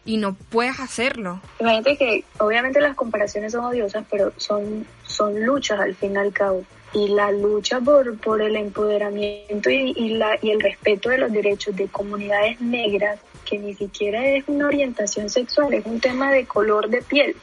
y 0.05 0.19
no 0.19 0.35
puedes 0.35 0.79
hacerlo. 0.81 1.41
Imagínate 1.59 1.97
que 1.97 2.25
obviamente 2.39 2.81
las 2.81 2.95
comparaciones 2.95 3.53
son 3.53 3.65
odiosas, 3.65 4.05
pero 4.11 4.33
son, 4.37 4.87
son 5.07 5.45
luchas 5.45 5.81
al 5.81 5.95
fin 5.95 6.13
y 6.15 6.19
al 6.19 6.33
cabo. 6.33 6.63
Y 6.93 7.09
la 7.09 7.33
lucha 7.33 7.81
por, 7.81 8.17
por 8.19 8.41
el 8.41 8.55
empoderamiento 8.55 9.69
y, 9.69 9.95
y, 9.97 10.11
la, 10.11 10.39
y 10.41 10.51
el 10.51 10.61
respeto 10.61 11.09
de 11.09 11.19
los 11.19 11.33
derechos 11.33 11.75
de 11.75 11.89
comunidades 11.89 12.61
negras, 12.61 13.19
que 13.45 13.59
ni 13.59 13.75
siquiera 13.75 14.25
es 14.27 14.45
una 14.47 14.67
orientación 14.67 15.29
sexual, 15.29 15.75
es 15.75 15.85
un 15.87 16.01
tema 16.01 16.31
de 16.31 16.47
color 16.47 16.89
de 16.89 17.03
piel. 17.03 17.35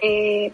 Eh, 0.00 0.52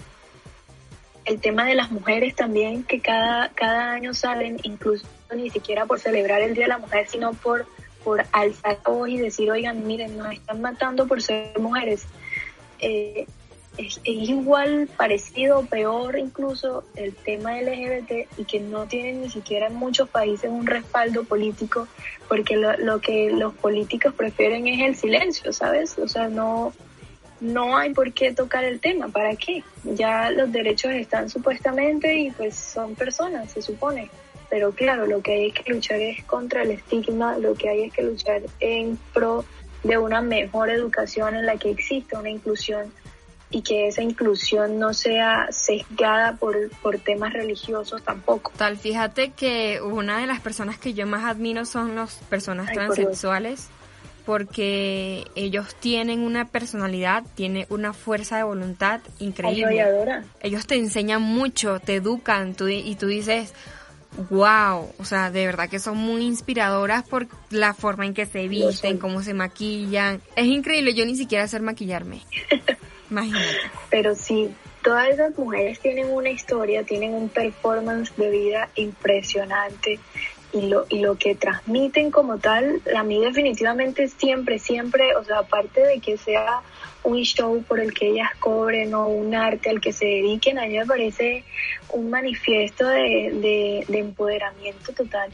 el 1.25 1.40
tema 1.40 1.64
de 1.64 1.75
las 1.75 1.90
mujeres 1.90 2.35
también, 2.35 2.82
que 2.82 3.00
cada, 3.00 3.50
cada 3.50 3.92
año 3.92 4.14
salen, 4.14 4.59
incluso 4.62 5.06
ni 5.35 5.50
siquiera 5.50 5.87
por 5.87 6.00
celebrar 6.00 6.42
el 6.42 6.54
Día 6.54 6.64
de 6.64 6.70
la 6.70 6.78
Mujer, 6.78 7.06
sino 7.09 7.35
por, 7.35 7.66
por 8.02 8.25
alzar 8.32 8.78
voz 8.85 9.09
y 9.09 9.18
decir, 9.18 9.50
oigan, 9.50 9.87
miren, 9.87 10.16
nos 10.16 10.32
están 10.32 10.61
matando 10.61 11.06
por 11.06 11.23
ser 11.23 11.59
mujeres. 11.59 12.06
Eh, 12.80 13.26
es, 13.76 14.00
igual, 14.04 14.88
parecido, 14.97 15.64
peor 15.66 16.18
incluso 16.18 16.85
el 16.97 17.14
tema 17.14 17.61
LGBT 17.61 18.26
y 18.37 18.44
que 18.44 18.61
no 18.61 18.87
tienen 18.87 19.23
ni 19.23 19.30
siquiera 19.30 19.68
en 19.68 19.75
muchos 19.75 20.09
países 20.09 20.50
un 20.50 20.66
respaldo 20.66 21.25
político, 21.25 21.87
porque 22.28 22.56
lo, 22.56 22.76
lo 22.78 23.00
que 23.00 23.30
los 23.30 23.54
políticos 23.54 24.15
prefieren 24.15 24.67
es 24.67 24.80
el 24.80 24.97
silencio, 24.97 25.52
¿sabes? 25.52 25.99
O 25.99 26.08
sea, 26.08 26.28
no, 26.28 26.73
no 27.41 27.76
hay 27.76 27.93
por 27.93 28.13
qué 28.13 28.33
tocar 28.33 28.65
el 28.65 28.81
tema, 28.81 29.09
¿para 29.09 29.35
qué? 29.37 29.65
Ya 29.85 30.31
los 30.31 30.53
derechos 30.53 30.93
están 30.93 31.31
supuestamente 31.31 32.15
y 32.15 32.31
pues 32.31 32.55
son 32.55 32.95
personas, 32.95 33.50
se 33.50 33.63
supone. 33.63 34.11
Pero 34.49 34.73
claro, 34.73 35.07
lo 35.07 35.23
que 35.23 35.33
hay 35.33 35.53
que 35.53 35.73
luchar 35.73 36.00
es 36.00 36.25
contra 36.25 36.63
el 36.63 36.73
estigma, 36.73 37.39
lo 37.39 37.55
que 37.55 37.69
hay 37.69 37.85
es 37.85 37.93
que 37.93 38.03
luchar 38.03 38.43
en 38.59 38.99
pro 39.15 39.45
de 39.85 39.97
una 39.97 40.21
mejor 40.21 40.71
educación 40.71 41.37
en 41.37 41.47
la 41.47 41.57
que 41.57 41.71
exista 41.71 42.19
una 42.19 42.31
inclusión 42.31 42.93
y 43.50 43.63
que 43.63 43.89
esa 43.89 44.03
inclusión 44.03 44.79
no 44.79 44.95
sea 44.95 45.49
sesgada 45.50 46.37
por, 46.37 46.71
por 46.83 46.99
temas 46.99 47.33
religiosos 47.33 48.03
tampoco. 48.03 48.53
Tal, 48.57 48.76
fíjate 48.76 49.33
que 49.33 49.81
una 49.83 50.19
de 50.19 50.26
las 50.26 50.41
personas 50.41 50.79
que 50.79 50.95
yo 50.95 51.07
más 51.07 51.25
admiro 51.25 51.65
son 51.65 51.97
las 51.97 52.17
personas 52.29 52.71
transexuales 52.73 53.69
porque 54.30 55.25
ellos 55.34 55.75
tienen 55.75 56.21
una 56.21 56.45
personalidad, 56.45 57.25
tienen 57.34 57.66
una 57.69 57.93
fuerza 57.93 58.36
de 58.36 58.45
voluntad 58.45 59.00
increíble. 59.19 59.84
Ellos 60.40 60.69
te 60.69 60.76
enseñan 60.76 61.21
mucho, 61.21 61.80
te 61.80 61.97
educan 61.97 62.54
tú, 62.54 62.69
y 62.69 62.95
tú 62.95 63.08
dices, 63.08 63.52
wow, 64.30 64.88
o 64.99 65.04
sea, 65.04 65.32
de 65.32 65.47
verdad 65.47 65.69
que 65.69 65.80
son 65.80 65.97
muy 65.97 66.23
inspiradoras 66.23 67.02
por 67.08 67.26
la 67.50 67.75
forma 67.75 68.06
en 68.06 68.14
que 68.14 68.25
se 68.25 68.47
visten, 68.47 68.99
cómo 68.99 69.21
se 69.21 69.34
maquillan. 69.34 70.21
Es 70.36 70.47
increíble, 70.47 70.95
yo 70.95 71.04
ni 71.06 71.16
siquiera 71.16 71.43
hacer 71.43 71.60
maquillarme. 71.60 72.23
Imagínate. 73.10 73.56
Pero 73.90 74.14
sí, 74.14 74.49
todas 74.84 75.08
esas 75.08 75.36
mujeres 75.36 75.80
tienen 75.80 76.08
una 76.08 76.30
historia, 76.30 76.84
tienen 76.84 77.14
un 77.14 77.30
performance 77.30 78.14
de 78.16 78.30
vida 78.30 78.69
impresionante 78.76 79.99
y 80.52 80.63
lo, 80.63 80.86
y 80.89 81.00
lo 81.00 81.17
que 81.17 81.34
transmiten 81.34 82.10
como 82.10 82.39
tal, 82.39 82.80
a 82.97 83.02
mí 83.02 83.21
definitivamente 83.21 84.08
siempre, 84.08 84.58
siempre, 84.58 85.15
o 85.17 85.25
sea, 85.25 85.39
aparte 85.39 85.80
de 85.80 86.00
que 86.00 86.17
sea 86.17 86.60
un 87.02 87.23
show 87.23 87.63
por 87.63 87.80
el 87.80 87.95
que 87.95 88.10
ellas 88.10 88.30
cobren 88.39 88.95
o 88.95 89.06
un 89.08 89.34
arte 89.34 89.71
al 89.71 89.80
que 89.80 89.93
se 89.93 90.04
dediquen, 90.04 90.58
a 90.58 90.67
mí 90.67 90.76
me 90.76 90.86
parece 90.86 91.45
un 91.93 92.10
manifiesto 92.10 92.86
de, 92.86 93.84
de, 93.89 93.99
empoderamiento 93.99 94.93
total. 94.93 95.30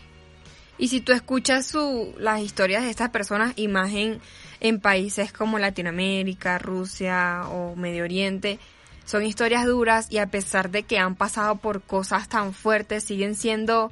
Y 0.79 0.89
si 0.89 1.01
tú 1.01 1.13
escuchas 1.13 1.67
su, 1.67 2.15
las 2.19 2.41
historias 2.41 2.85
de 2.85 2.91
estas 2.91 3.09
personas, 3.09 3.55
imagen 3.57 4.21
en 4.61 4.81
países 4.81 5.33
como 5.33 5.59
Latinoamérica, 5.59 6.59
Rusia 6.59 7.45
o 7.49 7.75
Medio 7.75 8.05
Oriente, 8.05 8.59
son 9.07 9.25
historias 9.25 9.65
duras 9.65 10.09
y 10.11 10.19
a 10.19 10.27
pesar 10.27 10.71
de 10.71 10.83
que 10.83 10.99
han 10.99 11.15
pasado 11.15 11.57
por 11.57 11.81
cosas 11.83 12.29
tan 12.29 12.53
fuertes, 12.53 13.05
siguen 13.05 13.35
siendo 13.35 13.91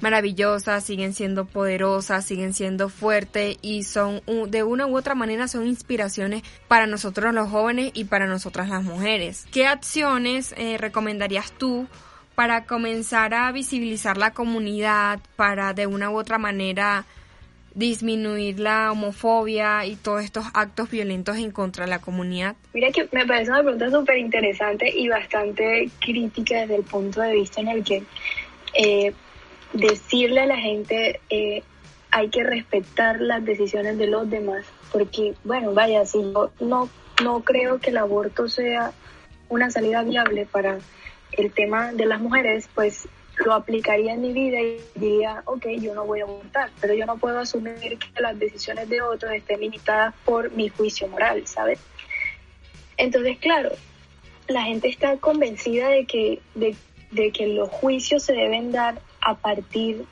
maravillosas, 0.00 0.84
siguen 0.84 1.14
siendo 1.14 1.46
poderosas, 1.46 2.24
siguen 2.24 2.52
siendo 2.52 2.88
fuertes 2.88 3.58
y 3.62 3.82
son 3.84 4.22
de 4.48 4.62
una 4.62 4.86
u 4.86 4.96
otra 4.96 5.14
manera 5.14 5.48
son 5.48 5.66
inspiraciones 5.66 6.42
para 6.68 6.86
nosotros 6.86 7.34
los 7.34 7.48
jóvenes 7.48 7.90
y 7.94 8.04
para 8.04 8.26
nosotras 8.26 8.68
las 8.68 8.82
mujeres. 8.82 9.46
¿Qué 9.52 9.66
acciones 9.66 10.54
eh, 10.56 10.76
recomendarías 10.78 11.52
tú 11.52 11.86
para 12.34 12.64
comenzar 12.64 13.32
a 13.32 13.50
visibilizar 13.50 14.18
la 14.18 14.32
comunidad, 14.32 15.20
para 15.36 15.72
de 15.72 15.86
una 15.86 16.10
u 16.10 16.18
otra 16.18 16.36
manera 16.36 17.06
disminuir 17.74 18.58
la 18.58 18.90
homofobia 18.90 19.84
y 19.84 19.96
todos 19.96 20.24
estos 20.24 20.46
actos 20.54 20.90
violentos 20.90 21.36
en 21.36 21.50
contra 21.50 21.84
de 21.84 21.90
la 21.90 22.00
comunidad? 22.00 22.56
Mira 22.72 22.90
que 22.90 23.08
me 23.12 23.26
parece 23.26 23.50
una 23.50 23.62
pregunta 23.62 23.90
súper 23.90 24.18
interesante 24.18 24.90
y 24.94 25.08
bastante 25.08 25.88
crítica 26.00 26.60
desde 26.60 26.76
el 26.76 26.84
punto 26.84 27.20
de 27.20 27.32
vista 27.32 27.60
en 27.60 27.68
el 27.68 27.84
que 27.84 28.02
eh, 28.74 29.12
decirle 29.72 30.40
a 30.40 30.46
la 30.46 30.56
gente 30.56 31.20
eh, 31.30 31.62
hay 32.10 32.30
que 32.30 32.44
respetar 32.44 33.20
las 33.20 33.44
decisiones 33.44 33.98
de 33.98 34.06
los 34.06 34.28
demás, 34.30 34.64
porque 34.92 35.34
bueno, 35.44 35.74
vaya, 35.74 36.04
si 36.06 36.20
yo 36.20 36.50
no, 36.60 36.88
no 37.22 37.40
creo 37.40 37.78
que 37.78 37.90
el 37.90 37.98
aborto 37.98 38.48
sea 38.48 38.92
una 39.48 39.70
salida 39.70 40.02
viable 40.02 40.46
para 40.46 40.78
el 41.32 41.52
tema 41.52 41.92
de 41.92 42.06
las 42.06 42.20
mujeres, 42.20 42.68
pues 42.74 43.08
lo 43.44 43.52
aplicaría 43.52 44.14
en 44.14 44.22
mi 44.22 44.32
vida 44.32 44.60
y 44.60 44.80
diría, 44.94 45.42
ok, 45.44 45.66
yo 45.78 45.94
no 45.94 46.06
voy 46.06 46.20
a 46.20 46.24
abortar, 46.24 46.70
pero 46.80 46.94
yo 46.94 47.04
no 47.04 47.18
puedo 47.18 47.38
asumir 47.38 47.98
que 47.98 48.20
las 48.20 48.38
decisiones 48.38 48.88
de 48.88 49.02
otros 49.02 49.32
estén 49.32 49.60
limitadas 49.60 50.14
por 50.24 50.50
mi 50.52 50.68
juicio 50.68 51.06
moral, 51.08 51.46
¿sabes? 51.46 51.78
Entonces, 52.96 53.36
claro, 53.38 53.72
la 54.48 54.62
gente 54.62 54.88
está 54.88 55.18
convencida 55.18 55.88
de 55.88 56.06
que, 56.06 56.40
de, 56.54 56.74
de 57.10 57.30
que 57.30 57.46
los 57.48 57.68
juicios 57.68 58.22
se 58.22 58.32
deben 58.32 58.72
dar 58.72 59.00
a 59.26 59.34
partir 59.34 60.04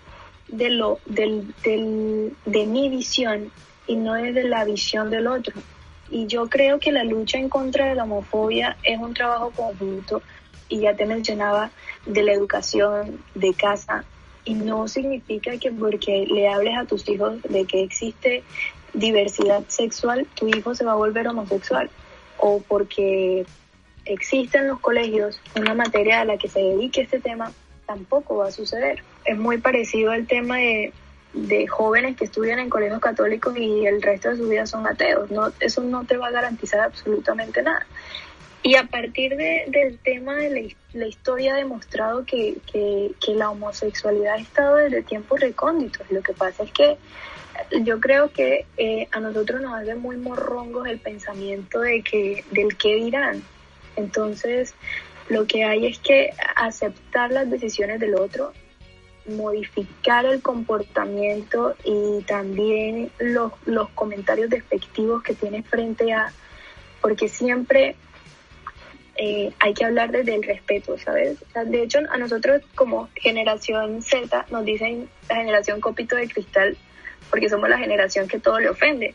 de, 0.49 0.71
lo, 0.71 0.99
del, 1.07 1.55
del, 1.63 2.37
de 2.45 2.67
mi 2.67 2.89
visión 2.89 3.53
y 3.87 3.95
no 3.95 4.17
es 4.17 4.35
de 4.35 4.43
la 4.43 4.65
visión 4.65 5.09
del 5.09 5.29
otro. 5.29 5.55
Y 6.11 6.27
yo 6.27 6.49
creo 6.49 6.81
que 6.81 6.91
la 6.91 7.05
lucha 7.05 7.39
en 7.39 7.49
contra 7.49 7.87
de 7.87 7.95
la 7.95 8.03
homofobia 8.03 8.77
es 8.83 8.99
un 8.99 9.15
trabajo 9.15 9.53
conjunto. 9.53 10.21
Y 10.69 10.81
ya 10.81 10.97
te 10.97 11.07
mencionaba 11.07 11.71
de 12.07 12.23
la 12.25 12.33
educación 12.33 13.21
de 13.37 13.55
casa. 13.55 14.05
Y 14.45 14.55
no 14.55 14.89
significa 14.89 15.57
que 15.59 15.71
porque 15.71 16.27
le 16.27 16.49
hables 16.49 16.77
a 16.77 16.85
tus 16.85 17.09
hijos 17.09 17.41
de 17.43 17.65
que 17.67 17.83
existe 17.83 18.43
diversidad 18.95 19.63
sexual, 19.69 20.27
tu 20.35 20.49
hijo 20.49 20.75
se 20.75 20.85
va 20.85 20.93
a 20.93 20.97
volver 20.97 21.29
homosexual. 21.29 21.89
O 22.39 22.61
porque 22.61 23.47
existe 24.07 24.59
en 24.59 24.69
los 24.69 24.81
colegios 24.81 25.41
una 25.55 25.75
materia 25.75 26.21
a 26.21 26.25
la 26.25 26.37
que 26.37 26.49
se 26.49 26.61
dedique 26.61 27.03
este 27.03 27.21
tema, 27.21 27.53
tampoco 27.87 28.37
va 28.37 28.49
a 28.49 28.53
suceder. 28.53 29.03
Es 29.25 29.37
muy 29.37 29.59
parecido 29.59 30.11
al 30.11 30.27
tema 30.27 30.59
de, 30.59 30.93
de 31.33 31.67
jóvenes 31.67 32.17
que 32.17 32.25
estudian 32.25 32.59
en 32.59 32.71
colegios 32.71 33.01
católicos 33.01 33.57
y 33.57 33.87
el 33.87 34.01
resto 34.01 34.31
de 34.31 34.37
su 34.37 34.49
vida 34.49 34.67
son 34.67 34.87
ateos. 34.87 35.31
No, 35.31 35.53
eso 35.61 35.83
no 35.83 36.05
te 36.05 36.17
va 36.17 36.29
a 36.29 36.33
garantizar 36.33 36.81
absolutamente 36.81 37.63
nada. 37.63 37.87
Y 38.63 38.77
a 38.77 38.85
partir 38.85 39.37
de, 39.37 39.65
del 39.69 39.99
tema 39.99 40.37
de 40.37 40.73
la, 40.95 41.07
historia 41.07 41.55
ha 41.55 41.57
demostrado 41.59 42.25
que, 42.25 42.57
que, 42.73 43.35
la 43.35 43.51
homosexualidad 43.51 44.35
ha 44.35 44.39
estado 44.39 44.77
desde 44.77 45.03
tiempos 45.03 45.39
recónditos. 45.39 46.11
Lo 46.11 46.23
que 46.23 46.33
pasa 46.33 46.65
es 46.65 46.73
que 46.73 46.97
yo 47.83 48.01
creo 48.01 48.33
que 48.33 48.65
eh, 48.79 49.07
a 49.13 49.21
nosotros 49.21 49.61
nos 49.61 49.75
hace 49.75 49.95
muy 49.97 50.17
morrongos 50.17 50.89
el 50.89 50.99
pensamiento 50.99 51.81
de 51.81 52.03
que 52.03 52.43
del 52.53 52.77
qué 52.79 52.95
dirán. 52.95 53.43
Entonces, 53.97 54.75
lo 55.29 55.47
que 55.47 55.65
hay 55.65 55.87
es 55.87 55.99
que 55.99 56.31
aceptar 56.57 57.31
las 57.31 57.51
decisiones 57.51 58.01
del 58.01 58.15
otro, 58.15 58.53
modificar 59.27 60.27
el 60.27 60.43
comportamiento 60.43 61.75
y 61.85 62.23
también 62.23 63.11
los, 63.19 63.53
los 63.65 63.89
comentarios 63.91 64.51
despectivos 64.51 65.23
que 65.23 65.35
tiene 65.35 65.63
frente 65.63 66.13
a, 66.13 66.33
porque 67.01 67.29
siempre 67.29 67.97
eh, 69.17 69.53
hay 69.61 69.75
que 69.75 69.85
hablar 69.85 70.11
desde 70.11 70.35
el 70.35 70.43
respeto, 70.43 70.99
¿sabes? 70.99 71.39
de 71.55 71.83
hecho, 71.83 72.01
a 72.11 72.19
nosotros 72.19 72.63
como 72.75 73.09
generación 73.15 74.03
Z 74.03 74.47
nos 74.51 74.65
dicen 74.65 75.09
la 75.29 75.37
generación 75.37 75.81
copito 75.81 76.17
de 76.17 76.29
cristal 76.29 76.77
porque 77.31 77.49
somos 77.49 77.69
la 77.69 77.79
generación 77.79 78.29
que 78.29 78.39
todo 78.39 78.61
le 78.61 78.69
ofende. 78.69 79.15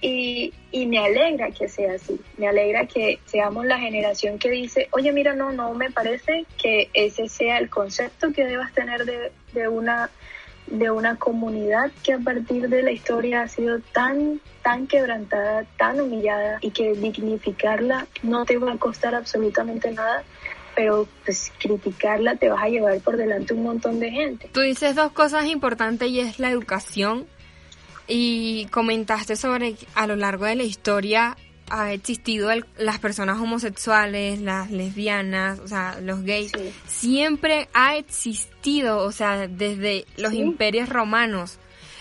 Y, 0.00 0.52
y 0.70 0.86
me 0.86 0.98
alegra 0.98 1.50
que 1.50 1.68
sea 1.68 1.94
así, 1.94 2.20
me 2.36 2.48
alegra 2.48 2.86
que 2.86 3.18
seamos 3.24 3.64
la 3.64 3.78
generación 3.78 4.38
que 4.38 4.50
dice, 4.50 4.88
oye, 4.92 5.10
mira, 5.10 5.34
no, 5.34 5.52
no 5.52 5.72
me 5.72 5.90
parece 5.90 6.44
que 6.60 6.90
ese 6.92 7.28
sea 7.28 7.58
el 7.58 7.70
concepto 7.70 8.32
que 8.32 8.44
debas 8.44 8.74
tener 8.74 9.06
de, 9.06 9.32
de 9.54 9.68
una 9.68 10.10
de 10.66 10.90
una 10.90 11.16
comunidad 11.16 11.92
que 12.02 12.12
a 12.12 12.18
partir 12.18 12.68
de 12.68 12.82
la 12.82 12.90
historia 12.90 13.42
ha 13.42 13.48
sido 13.48 13.78
tan, 13.92 14.40
tan 14.62 14.86
quebrantada, 14.86 15.64
tan 15.76 16.00
humillada 16.00 16.58
y 16.60 16.70
que 16.70 16.92
dignificarla 16.92 18.06
no 18.22 18.44
te 18.44 18.58
va 18.58 18.72
a 18.72 18.78
costar 18.78 19.14
absolutamente 19.14 19.92
nada, 19.92 20.24
pero 20.74 21.06
pues 21.24 21.52
criticarla 21.58 22.36
te 22.36 22.48
vas 22.48 22.62
a 22.62 22.68
llevar 22.68 23.00
por 23.00 23.16
delante 23.16 23.54
un 23.54 23.62
montón 23.62 24.00
de 24.00 24.10
gente. 24.10 24.50
Tú 24.52 24.60
dices 24.60 24.94
dos 24.94 25.12
cosas 25.12 25.46
importantes 25.46 26.08
y 26.08 26.20
es 26.20 26.38
la 26.38 26.50
educación 26.50 27.26
y 28.08 28.66
comentaste 28.66 29.36
sobre 29.36 29.76
a 29.94 30.06
lo 30.06 30.16
largo 30.16 30.44
de 30.44 30.56
la 30.56 30.62
historia 30.62 31.36
ha 31.68 31.92
existido 31.92 32.50
las 32.78 32.98
personas 32.98 33.38
homosexuales, 33.40 34.40
las 34.40 34.70
lesbianas, 34.70 35.58
o 35.58 35.68
sea, 35.68 35.98
los 36.00 36.22
gays, 36.22 36.52
siempre 36.86 37.68
ha 37.72 37.96
existido, 37.96 38.98
o 38.98 39.12
sea, 39.12 39.48
desde 39.48 40.06
los 40.16 40.32
imperios 40.32 40.88
romanos. 40.88 41.58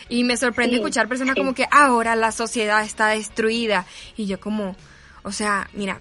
Y 0.07 0.23
me 0.23 0.37
sorprende 0.37 0.75
escuchar 0.75 1.07
personas 1.07 1.35
como 1.35 1.55
que 1.55 1.65
ahora 1.71 2.15
la 2.15 2.31
sociedad 2.31 2.83
está 2.83 3.09
destruida. 3.09 3.87
Y 4.15 4.27
yo 4.27 4.39
como, 4.39 4.75
o 5.23 5.31
sea, 5.31 5.67
mira, 5.73 5.99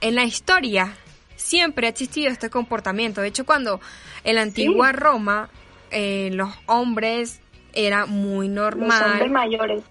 en 0.00 0.14
la 0.14 0.22
historia 0.22 0.94
siempre 1.34 1.88
ha 1.88 1.90
existido 1.90 2.30
este 2.30 2.48
comportamiento. 2.48 3.22
De 3.22 3.28
hecho, 3.28 3.44
cuando 3.44 3.80
en 4.22 4.36
la 4.36 4.42
antigua 4.42 4.92
Roma 4.92 5.50
eh, 5.90 6.30
los 6.32 6.50
hombres 6.66 7.40
era 7.74 8.06
muy 8.06 8.48
normal. 8.48 8.88
Los 8.88 9.10
hombres 9.12 9.30
mayores 9.30 9.82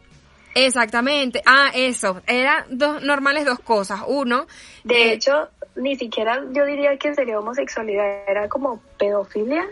Exactamente. 0.56 1.42
Ah, 1.46 1.72
eso. 1.74 2.22
Eran 2.28 2.66
dos 2.70 3.02
normales 3.02 3.46
dos 3.46 3.60
cosas. 3.60 4.02
Uno. 4.08 4.46
De 4.84 4.96
eh, 4.96 5.14
hecho, 5.14 5.50
ni 5.76 5.96
siquiera 5.96 6.44
yo 6.52 6.66
diría 6.66 6.98
que 6.98 7.14
sería 7.16 7.40
homosexualidad, 7.40 8.24
era 8.28 8.48
como 8.50 8.82
pedofilia. 8.98 9.66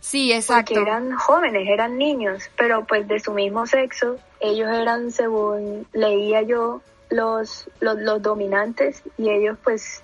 Sí, 0.00 0.32
exacto. 0.32 0.74
Porque 0.74 0.90
eran 0.90 1.12
jóvenes, 1.12 1.68
eran 1.68 1.96
niños, 1.96 2.50
pero 2.56 2.84
pues 2.84 3.06
de 3.06 3.20
su 3.20 3.32
mismo 3.32 3.66
sexo, 3.66 4.16
ellos 4.40 4.68
eran, 4.68 5.12
según 5.12 5.86
leía 5.92 6.42
yo, 6.42 6.82
los, 7.08 7.68
los, 7.78 7.98
los 7.98 8.20
dominantes 8.20 9.02
y 9.16 9.28
ellos 9.30 9.58
pues 9.62 10.02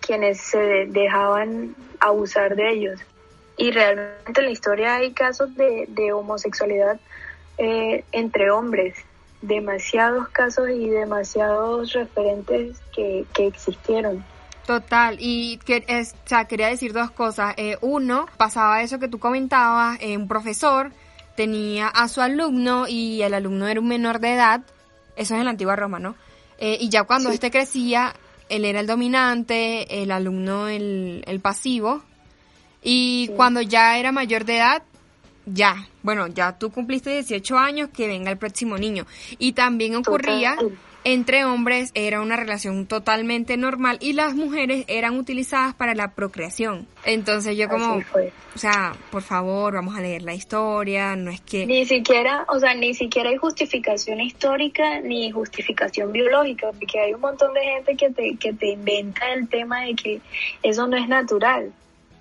quienes 0.00 0.40
se 0.40 0.86
dejaban 0.88 1.76
abusar 2.00 2.56
de 2.56 2.72
ellos. 2.72 3.00
Y 3.60 3.72
realmente 3.72 4.40
en 4.40 4.46
la 4.46 4.52
historia 4.52 4.94
hay 4.96 5.12
casos 5.12 5.54
de, 5.54 5.84
de 5.88 6.14
homosexualidad 6.14 6.98
eh, 7.58 8.04
entre 8.10 8.50
hombres. 8.50 8.96
Demasiados 9.42 10.28
casos 10.30 10.70
y 10.70 10.88
demasiados 10.88 11.92
referentes 11.92 12.78
que, 12.94 13.26
que 13.34 13.46
existieron. 13.46 14.24
Total, 14.66 15.18
y 15.20 15.58
que, 15.58 15.84
es, 15.88 16.14
o 16.24 16.28
sea, 16.28 16.46
quería 16.46 16.68
decir 16.68 16.94
dos 16.94 17.10
cosas. 17.10 17.52
Eh, 17.58 17.76
uno, 17.82 18.26
pasaba 18.38 18.82
eso 18.82 18.98
que 18.98 19.08
tú 19.08 19.18
comentabas, 19.18 19.98
eh, 20.00 20.16
un 20.16 20.26
profesor 20.26 20.92
tenía 21.36 21.88
a 21.88 22.08
su 22.08 22.22
alumno 22.22 22.86
y 22.88 23.20
el 23.20 23.34
alumno 23.34 23.68
era 23.68 23.80
un 23.80 23.88
menor 23.88 24.20
de 24.20 24.34
edad, 24.34 24.62
eso 25.16 25.34
es 25.34 25.38
en 25.38 25.44
la 25.44 25.50
antigua 25.50 25.76
Roma, 25.76 25.98
¿no? 25.98 26.16
y 26.62 26.90
ya 26.90 27.04
cuando 27.04 27.30
este 27.30 27.50
crecía, 27.50 28.12
él 28.50 28.66
era 28.66 28.80
el 28.80 28.86
dominante, 28.86 30.02
el 30.02 30.10
alumno 30.10 30.68
el, 30.68 31.24
el 31.26 31.40
pasivo, 31.40 32.02
y 32.82 33.28
cuando 33.36 33.60
ya 33.60 33.98
era 33.98 34.12
mayor 34.12 34.44
de 34.44 34.56
edad, 34.56 34.82
ya, 35.46 35.88
bueno, 36.02 36.26
ya 36.28 36.58
tú 36.58 36.70
cumpliste 36.70 37.10
18 37.10 37.58
años, 37.58 37.90
que 37.90 38.06
venga 38.06 38.30
el 38.30 38.38
próximo 38.38 38.78
niño. 38.78 39.06
Y 39.38 39.52
también 39.52 39.96
ocurría 39.96 40.56
entre 41.04 41.44
hombres, 41.44 41.92
era 41.94 42.20
una 42.20 42.36
relación 42.36 42.86
totalmente 42.86 43.56
normal 43.56 43.96
y 44.00 44.12
las 44.12 44.34
mujeres 44.34 44.84
eran 44.86 45.16
utilizadas 45.16 45.74
para 45.74 45.94
la 45.94 46.14
procreación. 46.14 46.86
Entonces 47.04 47.56
yo 47.56 47.68
como, 47.68 48.02
o 48.54 48.58
sea, 48.58 48.94
por 49.10 49.22
favor, 49.22 49.72
vamos 49.72 49.96
a 49.96 50.02
leer 50.02 50.22
la 50.22 50.34
historia, 50.34 51.16
no 51.16 51.30
es 51.30 51.40
que... 51.40 51.64
Ni 51.66 51.86
siquiera, 51.86 52.44
o 52.48 52.58
sea, 52.58 52.74
ni 52.74 52.92
siquiera 52.92 53.30
hay 53.30 53.38
justificación 53.38 54.20
histórica 54.20 55.00
ni 55.00 55.30
justificación 55.30 56.12
biológica, 56.12 56.68
porque 56.78 57.00
hay 57.00 57.14
un 57.14 57.20
montón 57.20 57.54
de 57.54 57.62
gente 57.62 57.96
que 57.96 58.10
te, 58.10 58.36
que 58.36 58.52
te 58.52 58.72
inventa 58.72 59.32
el 59.32 59.48
tema 59.48 59.82
de 59.82 59.94
que 59.94 60.20
eso 60.62 60.86
no 60.86 60.96
es 60.98 61.08
natural. 61.08 61.72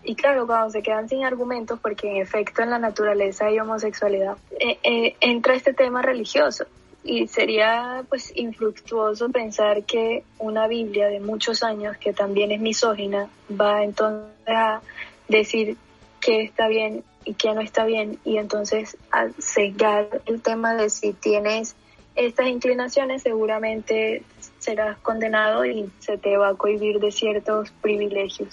Y 0.03 0.15
claro, 0.15 0.47
cuando 0.47 0.71
se 0.71 0.81
quedan 0.81 1.09
sin 1.09 1.25
argumentos, 1.25 1.79
porque 1.79 2.09
en 2.09 2.17
efecto 2.17 2.61
en 2.61 2.69
la 2.69 2.79
naturaleza 2.79 3.45
hay 3.45 3.59
homosexualidad, 3.59 4.37
eh, 4.59 4.79
eh, 4.83 5.15
entra 5.19 5.55
este 5.55 5.73
tema 5.73 6.01
religioso. 6.01 6.65
Y 7.03 7.27
sería 7.27 8.03
pues 8.09 8.31
infructuoso 8.35 9.29
pensar 9.29 9.83
que 9.83 10.23
una 10.37 10.67
Biblia 10.67 11.07
de 11.07 11.19
muchos 11.19 11.63
años, 11.63 11.97
que 11.97 12.13
también 12.13 12.51
es 12.51 12.59
misógina, 12.59 13.29
va 13.49 13.83
entonces 13.83 14.29
a 14.47 14.81
decir 15.27 15.77
qué 16.19 16.41
está 16.41 16.67
bien 16.67 17.03
y 17.25 17.33
qué 17.33 17.53
no 17.53 17.61
está 17.61 17.85
bien, 17.85 18.19
y 18.25 18.37
entonces 18.37 18.97
a 19.11 19.27
cegar 19.39 20.21
el 20.25 20.41
tema 20.41 20.75
de 20.75 20.89
si 20.89 21.13
tienes 21.13 21.75
estas 22.15 22.47
inclinaciones, 22.47 23.23
seguramente 23.23 24.23
serás 24.59 24.97
condenado 24.99 25.65
y 25.65 25.89
se 25.99 26.17
te 26.17 26.35
va 26.37 26.49
a 26.49 26.55
cohibir 26.55 26.99
de 26.99 27.11
ciertos 27.11 27.71
privilegios 27.81 28.49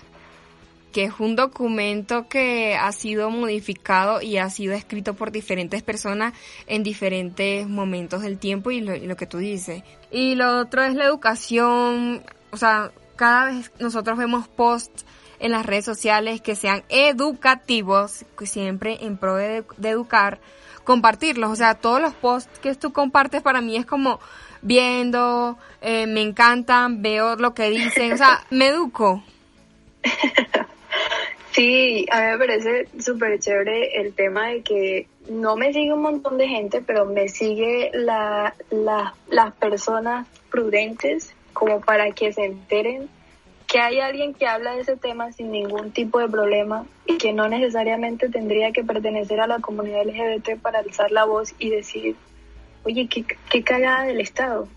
que 0.96 1.04
es 1.04 1.12
un 1.18 1.36
documento 1.36 2.26
que 2.26 2.74
ha 2.74 2.90
sido 2.90 3.28
modificado 3.28 4.22
y 4.22 4.38
ha 4.38 4.48
sido 4.48 4.72
escrito 4.72 5.12
por 5.12 5.30
diferentes 5.30 5.82
personas 5.82 6.32
en 6.66 6.82
diferentes 6.82 7.68
momentos 7.68 8.22
del 8.22 8.38
tiempo 8.38 8.70
y 8.70 8.80
lo, 8.80 9.14
que 9.14 9.26
tú 9.26 9.36
dices. 9.36 9.82
Y 10.10 10.36
lo 10.36 10.58
otro 10.58 10.82
es 10.82 10.94
la 10.94 11.04
educación, 11.04 12.22
o 12.50 12.56
sea, 12.56 12.92
cada 13.14 13.44
vez 13.44 13.70
nosotros 13.78 14.16
vemos 14.16 14.48
posts 14.48 15.04
en 15.38 15.52
las 15.52 15.66
redes 15.66 15.84
sociales 15.84 16.40
que 16.40 16.56
sean 16.56 16.82
educativos, 16.88 18.24
siempre 18.44 19.04
en 19.04 19.18
pro 19.18 19.34
de, 19.34 19.66
educar, 19.82 20.40
compartirlos. 20.84 21.50
O 21.50 21.56
sea, 21.56 21.74
todos 21.74 22.00
los 22.00 22.14
posts 22.14 22.58
que 22.60 22.74
tú 22.74 22.94
compartes 22.94 23.42
para 23.42 23.60
mí 23.60 23.76
es 23.76 23.84
como 23.84 24.18
viendo, 24.62 25.58
eh, 25.82 26.06
me 26.06 26.22
encantan, 26.22 27.02
veo 27.02 27.36
lo 27.36 27.52
que 27.52 27.68
dicen, 27.68 28.14
o 28.14 28.16
sea, 28.16 28.46
me 28.48 28.68
educo. 28.68 29.22
Sí, 31.56 32.04
a 32.12 32.20
mí 32.20 32.26
me 32.32 32.38
parece 32.38 32.86
súper 33.00 33.38
chévere 33.38 33.98
el 34.02 34.12
tema 34.12 34.48
de 34.48 34.60
que 34.60 35.08
no 35.30 35.56
me 35.56 35.72
sigue 35.72 35.94
un 35.94 36.02
montón 36.02 36.36
de 36.36 36.48
gente, 36.48 36.82
pero 36.82 37.06
me 37.06 37.28
sigue 37.30 37.90
la, 37.94 38.54
las 39.30 39.54
personas 39.54 40.28
prudentes 40.50 41.34
como 41.54 41.80
para 41.80 42.10
que 42.10 42.34
se 42.34 42.44
enteren 42.44 43.08
que 43.66 43.80
hay 43.80 44.00
alguien 44.00 44.34
que 44.34 44.46
habla 44.46 44.74
de 44.74 44.82
ese 44.82 44.98
tema 44.98 45.32
sin 45.32 45.50
ningún 45.50 45.92
tipo 45.92 46.18
de 46.18 46.28
problema 46.28 46.84
y 47.06 47.16
que 47.16 47.32
no 47.32 47.48
necesariamente 47.48 48.28
tendría 48.28 48.72
que 48.72 48.84
pertenecer 48.84 49.40
a 49.40 49.46
la 49.46 49.60
comunidad 49.60 50.04
LGBT 50.04 50.60
para 50.60 50.80
alzar 50.80 51.10
la 51.10 51.24
voz 51.24 51.54
y 51.58 51.70
decir, 51.70 52.16
oye, 52.84 53.08
qué, 53.08 53.24
qué 53.48 53.64
cagada 53.64 54.04
del 54.04 54.20
Estado. 54.20 54.68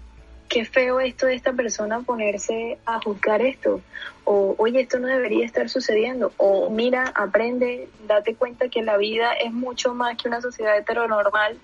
Qué 0.49 0.65
feo 0.65 0.99
esto 0.99 1.27
de 1.27 1.35
esta 1.35 1.53
persona 1.53 2.01
ponerse 2.01 2.79
a 2.85 2.99
juzgar 2.99 3.41
esto, 3.41 3.81
o 4.25 4.55
oye, 4.57 4.81
esto 4.81 4.99
no 4.99 5.07
debería 5.07 5.45
estar 5.45 5.69
sucediendo, 5.69 6.33
o 6.37 6.69
mira, 6.69 7.11
aprende, 7.15 7.87
date 8.07 8.35
cuenta 8.35 8.67
que 8.67 8.81
la 8.81 8.97
vida 8.97 9.31
es 9.33 9.53
mucho 9.53 9.93
más 9.93 10.17
que 10.17 10.27
una 10.27 10.41
sociedad 10.41 10.77
heteronormal, 10.77 11.57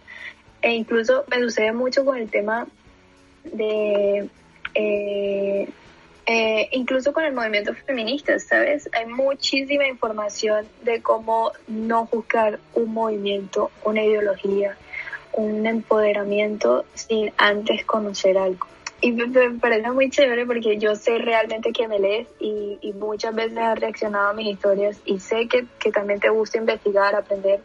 e 0.61 0.73
incluso 0.73 1.25
me 1.27 1.39
sucede 1.39 1.73
mucho 1.73 2.05
con 2.05 2.17
el 2.17 2.29
tema 2.29 2.67
de... 3.43 4.29
Eh, 4.73 5.67
eh, 6.27 6.69
incluso 6.71 7.13
con 7.13 7.23
el 7.23 7.33
movimiento 7.33 7.75
feminista, 7.75 8.39
¿sabes? 8.39 8.89
Hay 8.93 9.05
muchísima 9.05 9.87
información 9.87 10.65
de 10.81 10.99
cómo 10.99 11.51
no 11.67 12.07
juzgar 12.07 12.59
un 12.73 12.91
movimiento, 12.91 13.69
una 13.83 14.03
ideología, 14.03 14.75
un 15.33 15.67
empoderamiento 15.67 16.83
sin 16.95 17.31
antes 17.37 17.85
conocer 17.85 18.39
algo. 18.39 18.65
Y 19.05 19.11
me, 19.11 19.27
parece 19.59 19.91
muy 19.91 20.09
chévere 20.09 20.47
porque 20.47 20.79
yo 20.79 20.95
sé 20.95 21.19
realmente 21.19 21.71
que 21.71 21.87
me 21.87 21.99
lees 21.99 22.27
y, 22.39 22.91
muchas 22.95 23.35
veces 23.35 23.55
has 23.59 23.79
reaccionado 23.79 24.29
a 24.29 24.33
mis 24.33 24.47
historias 24.47 24.99
y 25.05 25.19
sé 25.19 25.47
que, 25.47 25.67
que 25.77 25.91
también 25.91 26.19
te 26.19 26.29
gusta 26.29 26.57
investigar, 26.57 27.13
aprender. 27.13 27.61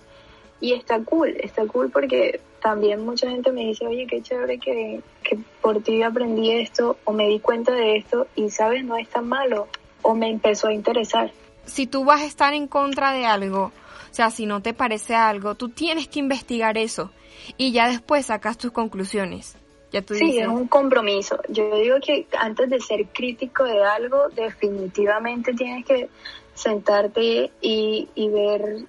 Y 0.61 0.75
está 0.75 1.03
cool, 1.03 1.35
está 1.41 1.67
cool 1.67 1.89
porque 1.91 2.43
también 2.61 3.03
mucha 3.07 3.31
gente 3.31 3.53
me 3.53 3.63
dice, 3.63 3.87
oye, 3.87 4.07
qué 4.07 4.21
chévere 4.21 4.59
que, 4.59 5.01
que 5.23 5.39
por 5.63 5.83
ti 5.83 6.03
aprendí 6.03 6.51
esto 6.51 6.99
o 7.05 7.13
me 7.15 7.27
di 7.27 7.41
cuenta 7.41 7.73
de 7.73 7.97
esto 7.97 8.27
y 8.35 8.51
sabes, 8.51 8.85
no 8.85 8.99
es 8.99 9.09
tan 9.09 9.27
malo 9.27 9.67
o 10.03 10.15
me 10.15 10.29
empezó 10.29 10.69
a 10.69 10.75
interesar. 10.75 11.33
Si 11.65 11.87
tú 11.87 12.05
vas 12.05 12.21
a 12.21 12.27
estar 12.27 12.53
en 12.53 12.69
contra 12.69 13.13
de 13.13 13.25
algo, 13.25 13.73
o 14.11 14.15
sea, 14.15 14.31
si 14.31 14.45
no 14.45 14.61
te 14.61 14.75
parece 14.75 15.15
algo, 15.15 15.55
tú 15.55 15.71
tienes 15.71 16.07
que 16.07 16.19
investigar 16.19 16.77
eso 16.77 17.11
y 17.57 17.73
ya 17.73 17.89
después 17.89 18.27
sacas 18.27 18.59
tus 18.59 18.73
conclusiones. 18.73 19.57
Ya 19.93 20.03
tú 20.03 20.15
sí, 20.15 20.39
es 20.39 20.47
un 20.47 20.69
compromiso. 20.69 21.41
Yo 21.49 21.77
digo 21.77 21.97
que 22.05 22.27
antes 22.39 22.71
de 22.71 22.81
ser 22.81 23.07
crítico 23.07 23.65
de 23.65 23.83
algo, 23.83 24.29
definitivamente 24.29 25.53
tienes 25.53 25.85
que 25.85 26.09
sentarte 26.55 27.51
y, 27.61 28.09
y 28.15 28.29
ver 28.29 28.85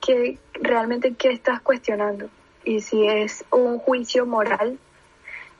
que 0.00 0.38
realmente 0.54 1.14
qué 1.14 1.30
estás 1.30 1.60
cuestionando 1.60 2.28
y 2.64 2.80
si 2.80 3.06
es 3.06 3.44
un 3.50 3.78
juicio 3.78 4.26
moral 4.26 4.78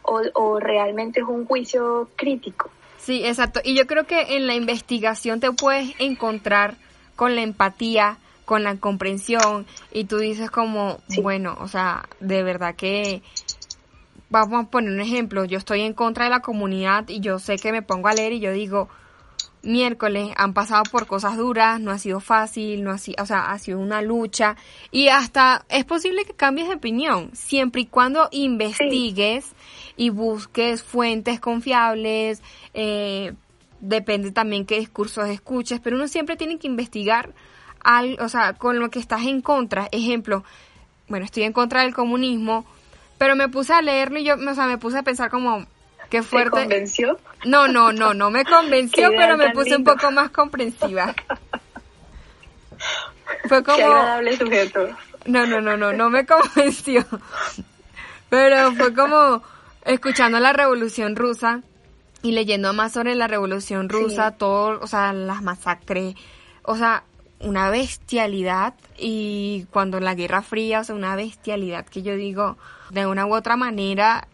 o, 0.02 0.22
o 0.34 0.60
realmente 0.60 1.20
es 1.20 1.26
un 1.26 1.46
juicio 1.46 2.08
crítico. 2.16 2.70
Sí, 2.98 3.24
exacto. 3.24 3.60
Y 3.64 3.76
yo 3.76 3.86
creo 3.86 4.04
que 4.06 4.36
en 4.36 4.46
la 4.46 4.54
investigación 4.54 5.40
te 5.40 5.50
puedes 5.52 5.92
encontrar 5.98 6.76
con 7.16 7.34
la 7.34 7.42
empatía, 7.42 8.18
con 8.44 8.62
la 8.62 8.76
comprensión 8.76 9.66
y 9.92 10.04
tú 10.04 10.18
dices 10.18 10.50
como, 10.50 11.00
bueno, 11.22 11.56
o 11.60 11.68
sea, 11.68 12.08
de 12.20 12.42
verdad 12.42 12.74
que 12.74 13.22
vamos 14.30 14.64
a 14.64 14.70
poner 14.70 14.92
un 14.92 15.00
ejemplo, 15.00 15.44
yo 15.44 15.58
estoy 15.58 15.82
en 15.82 15.94
contra 15.94 16.24
de 16.24 16.30
la 16.30 16.40
comunidad 16.40 17.08
y 17.08 17.20
yo 17.20 17.38
sé 17.38 17.56
que 17.56 17.72
me 17.72 17.82
pongo 17.82 18.08
a 18.08 18.14
leer 18.14 18.32
y 18.32 18.40
yo 18.40 18.52
digo, 18.52 18.88
miércoles 19.62 20.30
han 20.36 20.54
pasado 20.54 20.82
por 20.90 21.06
cosas 21.06 21.36
duras, 21.36 21.80
no 21.80 21.90
ha 21.90 21.98
sido 21.98 22.20
fácil, 22.20 22.84
no 22.84 22.90
ha 22.90 22.98
sido, 22.98 23.22
o 23.22 23.26
sea, 23.26 23.50
ha 23.50 23.58
sido 23.58 23.78
una 23.78 24.02
lucha 24.02 24.56
y 24.90 25.08
hasta 25.08 25.64
es 25.68 25.84
posible 25.84 26.24
que 26.24 26.34
cambies 26.34 26.68
de 26.68 26.74
opinión, 26.74 27.30
siempre 27.32 27.82
y 27.82 27.86
cuando 27.86 28.28
investigues 28.30 29.52
y 29.96 30.10
busques 30.10 30.82
fuentes 30.82 31.40
confiables, 31.40 32.42
eh, 32.74 33.32
depende 33.80 34.32
también 34.32 34.66
qué 34.66 34.78
discursos 34.78 35.28
escuches, 35.28 35.80
pero 35.80 35.96
uno 35.96 36.08
siempre 36.08 36.36
tiene 36.36 36.58
que 36.58 36.66
investigar 36.66 37.34
al, 37.82 38.18
o 38.20 38.28
sea, 38.28 38.54
con 38.54 38.78
lo 38.78 38.90
que 38.90 38.98
estás 38.98 39.22
en 39.22 39.40
contra. 39.40 39.88
Ejemplo, 39.92 40.44
bueno, 41.08 41.24
estoy 41.24 41.44
en 41.44 41.52
contra 41.52 41.82
del 41.82 41.94
comunismo, 41.94 42.64
pero 43.18 43.36
me 43.36 43.48
puse 43.48 43.72
a 43.72 43.82
leerlo 43.82 44.18
y 44.18 44.24
yo, 44.24 44.34
o 44.34 44.54
sea, 44.54 44.66
me 44.66 44.78
puse 44.78 44.98
a 44.98 45.02
pensar 45.02 45.30
como, 45.30 45.66
qué 46.08 46.22
fuerte. 46.22 46.50
¿Te 46.50 46.62
convenció? 46.62 47.18
No, 47.44 47.68
no, 47.68 47.92
no, 47.92 48.14
no 48.14 48.30
me 48.30 48.44
convenció, 48.44 49.10
pero 49.10 49.36
me 49.36 49.50
puse 49.50 49.76
un 49.76 49.84
poco 49.84 50.10
más 50.10 50.30
comprensiva. 50.30 51.14
Fue 53.48 53.62
como... 53.62 53.76
Qué 53.76 53.84
agradable 53.84 54.36
sujeto. 54.36 54.88
No, 55.26 55.46
no, 55.46 55.60
no, 55.60 55.76
no, 55.76 55.92
no 55.92 56.10
me 56.10 56.24
convenció. 56.24 57.04
Pero 58.30 58.72
fue 58.72 58.94
como 58.94 59.42
escuchando 59.84 60.38
la 60.38 60.52
revolución 60.52 61.16
rusa 61.16 61.62
y 62.22 62.32
leyendo 62.32 62.72
más 62.72 62.92
sobre 62.92 63.14
la 63.14 63.26
revolución 63.26 63.88
rusa, 63.88 64.32
todo, 64.32 64.78
o 64.80 64.86
sea, 64.86 65.12
las 65.12 65.42
masacres, 65.42 66.14
o 66.62 66.76
sea, 66.76 67.04
una 67.40 67.70
bestialidad 67.70 68.74
y 68.98 69.66
cuando 69.70 70.00
la 70.00 70.14
Guerra 70.14 70.42
Fría, 70.42 70.80
o 70.80 70.84
sea, 70.84 70.94
una 70.94 71.16
bestialidad 71.16 71.86
que 71.86 72.02
yo 72.02 72.16
digo, 72.16 72.56
de 72.90 73.06
una 73.06 73.26
u 73.26 73.34
otra 73.34 73.56
manera, 73.56 74.26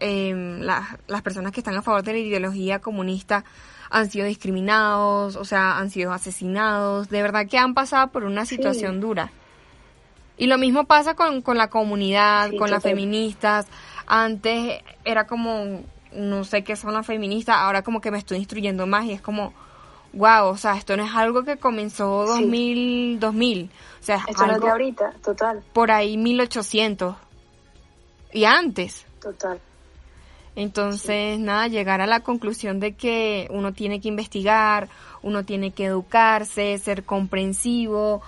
eh, 0.00 0.60
las 1.06 1.22
personas 1.22 1.52
que 1.52 1.60
están 1.60 1.76
a 1.76 1.82
favor 1.82 2.02
de 2.02 2.12
la 2.12 2.18
ideología 2.18 2.78
comunista 2.78 3.44
han 3.90 4.10
sido 4.10 4.26
discriminados, 4.26 5.36
o 5.36 5.44
sea, 5.44 5.78
han 5.78 5.90
sido 5.90 6.12
asesinados, 6.12 7.08
de 7.08 7.22
verdad 7.22 7.46
que 7.48 7.58
han 7.58 7.74
pasado 7.74 8.08
por 8.08 8.24
una 8.24 8.44
situación 8.44 9.00
dura. 9.00 9.32
Y 10.36 10.46
lo 10.46 10.58
mismo 10.58 10.84
pasa 10.84 11.14
con, 11.14 11.42
con 11.42 11.58
la 11.58 11.68
comunidad, 11.68 12.50
con 12.58 12.70
las 12.70 12.82
feministas. 12.82 13.66
Antes 14.06 14.82
era 15.04 15.26
como, 15.26 15.82
no 16.12 16.44
sé 16.44 16.62
qué 16.62 16.76
son 16.76 16.94
las 16.94 17.06
feministas, 17.06 17.56
ahora 17.56 17.82
como 17.82 18.00
que 18.00 18.10
me 18.10 18.18
estoy 18.18 18.38
instruyendo 18.38 18.86
más 18.86 19.06
y 19.06 19.12
es 19.12 19.20
como, 19.20 19.52
wow, 20.12 20.48
o 20.48 20.56
sea, 20.56 20.76
esto 20.76 20.96
no 20.96 21.04
es 21.04 21.14
algo 21.14 21.44
que 21.44 21.56
comenzó 21.56 22.26
2000, 22.26 23.20
2000. 23.20 23.70
O 24.00 24.02
sea, 24.02 24.24
esto 24.28 24.42
algo 24.42 24.46
no 24.46 24.58
es 24.58 24.62
de 24.62 24.70
ahorita, 24.70 25.12
total. 25.22 25.62
Por 25.72 25.90
ahí 25.90 26.16
1800. 26.16 27.16
Y 28.32 28.44
antes. 28.44 29.06
Total. 29.20 29.60
Entonces, 30.56 31.38
nada, 31.38 31.68
llegar 31.68 32.00
a 32.00 32.06
la 32.06 32.20
conclusión 32.20 32.80
de 32.80 32.94
que 32.94 33.46
uno 33.50 33.72
tiene 33.72 34.00
que 34.00 34.08
investigar, 34.08 34.88
uno 35.22 35.44
tiene 35.44 35.70
que 35.70 35.84
educarse, 35.84 36.76
ser 36.78 37.04
comprensivo, 37.04 38.22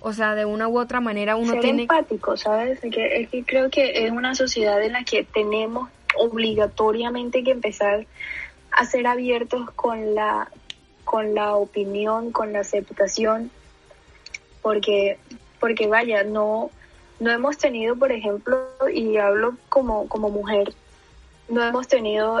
o 0.00 0.12
sea, 0.12 0.34
de 0.34 0.44
una 0.44 0.68
u 0.68 0.78
otra 0.78 1.00
manera 1.00 1.36
uno 1.36 1.52
ser 1.52 1.60
tiene... 1.60 1.82
empático, 1.82 2.36
¿sabes? 2.36 2.82
Es 2.82 2.90
que, 2.90 3.20
es 3.20 3.28
que 3.28 3.44
creo 3.44 3.70
que 3.70 4.06
es 4.06 4.10
una 4.12 4.34
sociedad 4.34 4.82
en 4.82 4.92
la 4.92 5.04
que 5.04 5.24
tenemos 5.24 5.90
obligatoriamente 6.16 7.42
que 7.42 7.50
empezar 7.50 8.06
a 8.70 8.84
ser 8.86 9.06
abiertos 9.06 9.70
con 9.72 10.14
la 10.14 10.50
con 11.14 11.32
la 11.32 11.54
opinión, 11.54 12.32
con 12.32 12.52
la 12.52 12.58
aceptación, 12.58 13.52
porque, 14.62 15.16
porque 15.60 15.86
vaya, 15.86 16.24
no, 16.24 16.72
no 17.20 17.30
hemos 17.30 17.56
tenido, 17.56 17.94
por 17.94 18.10
ejemplo, 18.10 18.66
y 18.92 19.16
hablo 19.18 19.56
como, 19.68 20.08
como 20.08 20.28
mujer, 20.28 20.74
no 21.48 21.62
hemos 21.62 21.86
tenido 21.86 22.40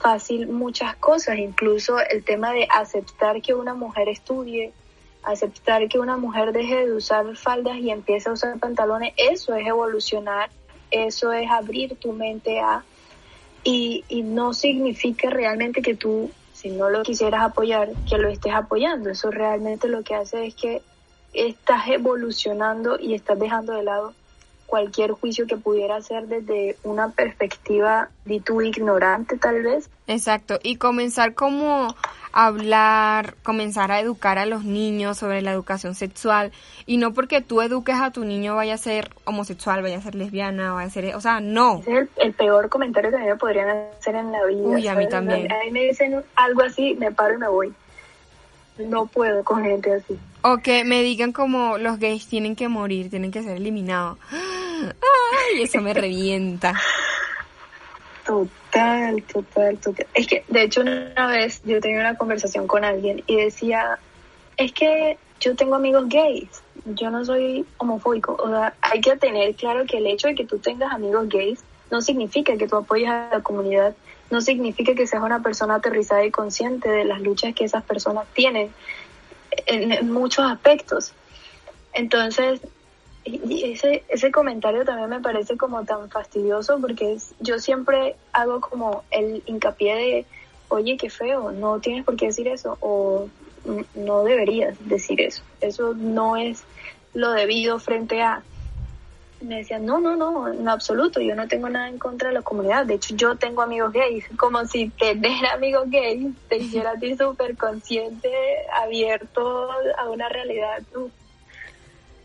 fácil 0.00 0.48
muchas 0.48 0.96
cosas, 0.96 1.38
incluso 1.38 2.00
el 2.00 2.24
tema 2.24 2.52
de 2.52 2.66
aceptar 2.68 3.40
que 3.42 3.54
una 3.54 3.74
mujer 3.74 4.08
estudie, 4.08 4.72
aceptar 5.22 5.88
que 5.88 6.00
una 6.00 6.16
mujer 6.16 6.50
deje 6.50 6.84
de 6.84 6.92
usar 6.92 7.36
faldas 7.36 7.76
y 7.76 7.90
empiece 7.92 8.28
a 8.28 8.32
usar 8.32 8.58
pantalones, 8.58 9.14
eso 9.16 9.54
es 9.54 9.64
evolucionar, 9.64 10.50
eso 10.90 11.32
es 11.32 11.48
abrir 11.48 11.94
tu 11.94 12.12
mente 12.12 12.58
a... 12.58 12.82
Y, 13.62 14.04
y 14.08 14.22
no 14.22 14.52
significa 14.52 15.30
realmente 15.30 15.80
que 15.80 15.94
tú 15.94 16.32
si 16.58 16.70
no 16.70 16.90
lo 16.90 17.02
quisieras 17.04 17.42
apoyar, 17.42 17.90
que 18.08 18.18
lo 18.18 18.28
estés 18.28 18.52
apoyando. 18.52 19.10
Eso 19.10 19.30
realmente 19.30 19.88
lo 19.88 20.02
que 20.02 20.16
hace 20.16 20.46
es 20.46 20.54
que 20.56 20.82
estás 21.32 21.86
evolucionando 21.86 22.98
y 22.98 23.14
estás 23.14 23.38
dejando 23.38 23.74
de 23.74 23.84
lado 23.84 24.12
cualquier 24.66 25.12
juicio 25.12 25.46
que 25.46 25.56
pudiera 25.56 26.02
ser 26.02 26.26
desde 26.26 26.76
una 26.82 27.10
perspectiva 27.10 28.10
de 28.24 28.40
tu 28.40 28.60
ignorante 28.60 29.38
tal 29.38 29.62
vez. 29.62 29.88
Exacto, 30.08 30.58
y 30.62 30.76
comenzar 30.76 31.34
como 31.34 31.94
hablar, 32.32 33.34
comenzar 33.42 33.90
a 33.90 34.00
educar 34.00 34.38
a 34.38 34.46
los 34.46 34.64
niños 34.64 35.18
sobre 35.18 35.42
la 35.42 35.52
educación 35.52 35.94
sexual 35.94 36.52
y 36.86 36.96
no 36.96 37.12
porque 37.14 37.40
tú 37.40 37.60
eduques 37.62 37.96
a 37.96 38.10
tu 38.10 38.24
niño 38.24 38.54
vaya 38.54 38.74
a 38.74 38.78
ser 38.78 39.10
homosexual, 39.24 39.82
vaya 39.82 39.98
a 39.98 40.02
ser 40.02 40.14
lesbiana, 40.14 40.72
vaya 40.72 40.88
a 40.88 40.90
ser, 40.90 41.14
o 41.14 41.20
sea, 41.20 41.40
no. 41.40 41.82
es 41.86 42.08
el, 42.16 42.32
peor 42.32 42.68
comentario 42.68 43.10
que 43.10 43.16
a 43.16 43.20
mí 43.20 43.26
me 43.26 43.36
podrían 43.36 43.68
hacer 43.68 44.14
en 44.14 44.32
la 44.32 44.44
vida. 44.44 44.62
Uy, 44.62 44.88
a 44.88 44.94
mí 44.94 45.08
también. 45.08 45.50
A 45.50 45.64
mí 45.64 45.70
me 45.70 45.84
dicen 45.84 46.22
algo 46.36 46.62
así, 46.62 46.94
me 46.94 47.10
paro 47.12 47.34
y 47.34 47.38
me 47.38 47.48
voy. 47.48 47.74
No 48.78 49.06
puedo 49.06 49.42
con 49.42 49.64
gente 49.64 49.92
así. 49.92 50.16
O 50.42 50.58
que 50.58 50.84
me 50.84 51.02
digan 51.02 51.32
como 51.32 51.78
los 51.78 51.98
gays 51.98 52.28
tienen 52.28 52.54
que 52.54 52.68
morir, 52.68 53.10
tienen 53.10 53.32
que 53.32 53.42
ser 53.42 53.56
eliminados. 53.56 54.18
Ay, 54.30 55.62
eso 55.62 55.80
me 55.80 55.92
revienta. 55.94 56.74
Total, 58.24 58.48
total, 58.72 59.22
total. 59.78 60.08
Es 60.14 60.26
que, 60.26 60.44
de 60.48 60.62
hecho, 60.62 60.82
una 60.82 61.26
vez 61.26 61.62
yo 61.64 61.80
tenía 61.80 62.00
una 62.00 62.16
conversación 62.16 62.66
con 62.66 62.84
alguien 62.84 63.22
y 63.26 63.36
decía, 63.36 63.98
es 64.56 64.72
que 64.72 65.18
yo 65.40 65.54
tengo 65.56 65.76
amigos 65.76 66.08
gays, 66.08 66.62
yo 66.84 67.10
no 67.10 67.24
soy 67.24 67.66
homofóbico. 67.78 68.34
O 68.34 68.48
sea, 68.48 68.74
hay 68.80 69.00
que 69.00 69.16
tener 69.16 69.54
claro 69.54 69.84
que 69.86 69.98
el 69.98 70.06
hecho 70.06 70.28
de 70.28 70.34
que 70.34 70.44
tú 70.44 70.58
tengas 70.58 70.92
amigos 70.92 71.28
gays 71.28 71.60
no 71.90 72.00
significa 72.00 72.56
que 72.56 72.68
tú 72.68 72.76
apoyes 72.76 73.08
a 73.08 73.28
la 73.32 73.40
comunidad, 73.40 73.94
no 74.30 74.40
significa 74.40 74.94
que 74.94 75.06
seas 75.06 75.22
una 75.22 75.42
persona 75.42 75.76
aterrizada 75.76 76.24
y 76.24 76.30
consciente 76.30 76.88
de 76.88 77.04
las 77.04 77.20
luchas 77.20 77.54
que 77.54 77.64
esas 77.64 77.82
personas 77.82 78.26
tienen 78.34 78.70
en, 79.66 80.10
muchos 80.10 80.50
aspectos. 80.50 81.12
Entonces, 81.92 82.60
y 83.28 83.64
ese, 83.72 84.04
ese 84.08 84.30
comentario 84.30 84.84
también 84.84 85.10
me 85.10 85.20
parece 85.20 85.56
como 85.56 85.84
tan 85.84 86.08
fastidioso 86.10 86.78
porque 86.80 87.16
yo 87.40 87.58
siempre 87.58 88.16
hago 88.32 88.60
como 88.60 89.04
el 89.10 89.42
hincapié 89.46 89.94
de, 89.94 90.26
oye, 90.68 90.96
qué 90.96 91.10
feo, 91.10 91.52
no 91.52 91.80
tienes 91.80 92.04
por 92.04 92.16
qué 92.16 92.26
decir 92.26 92.48
eso 92.48 92.78
o 92.80 93.28
no 93.94 94.24
deberías 94.24 94.76
decir 94.88 95.20
eso. 95.20 95.42
Eso 95.60 95.94
no 95.94 96.36
es 96.36 96.64
lo 97.14 97.32
debido 97.32 97.78
frente 97.78 98.22
a... 98.22 98.42
Me 99.40 99.58
decían, 99.58 99.86
no, 99.86 100.00
no, 100.00 100.16
no, 100.16 100.52
en 100.52 100.68
absoluto, 100.68 101.20
yo 101.20 101.36
no 101.36 101.46
tengo 101.46 101.68
nada 101.68 101.88
en 101.88 101.98
contra 101.98 102.28
de 102.28 102.34
la 102.34 102.42
comunidad. 102.42 102.86
De 102.86 102.94
hecho, 102.94 103.14
yo 103.14 103.36
tengo 103.36 103.62
amigos 103.62 103.92
gays, 103.92 104.24
como 104.36 104.64
si 104.64 104.88
tener 104.88 105.46
amigos 105.46 105.88
gays 105.90 106.34
te 106.48 106.56
hiciera 106.56 106.92
a 106.92 106.98
ti 106.98 107.16
súper 107.16 107.56
consciente, 107.56 108.30
abierto 108.82 109.70
a 109.96 110.10
una 110.10 110.28
realidad. 110.28 110.82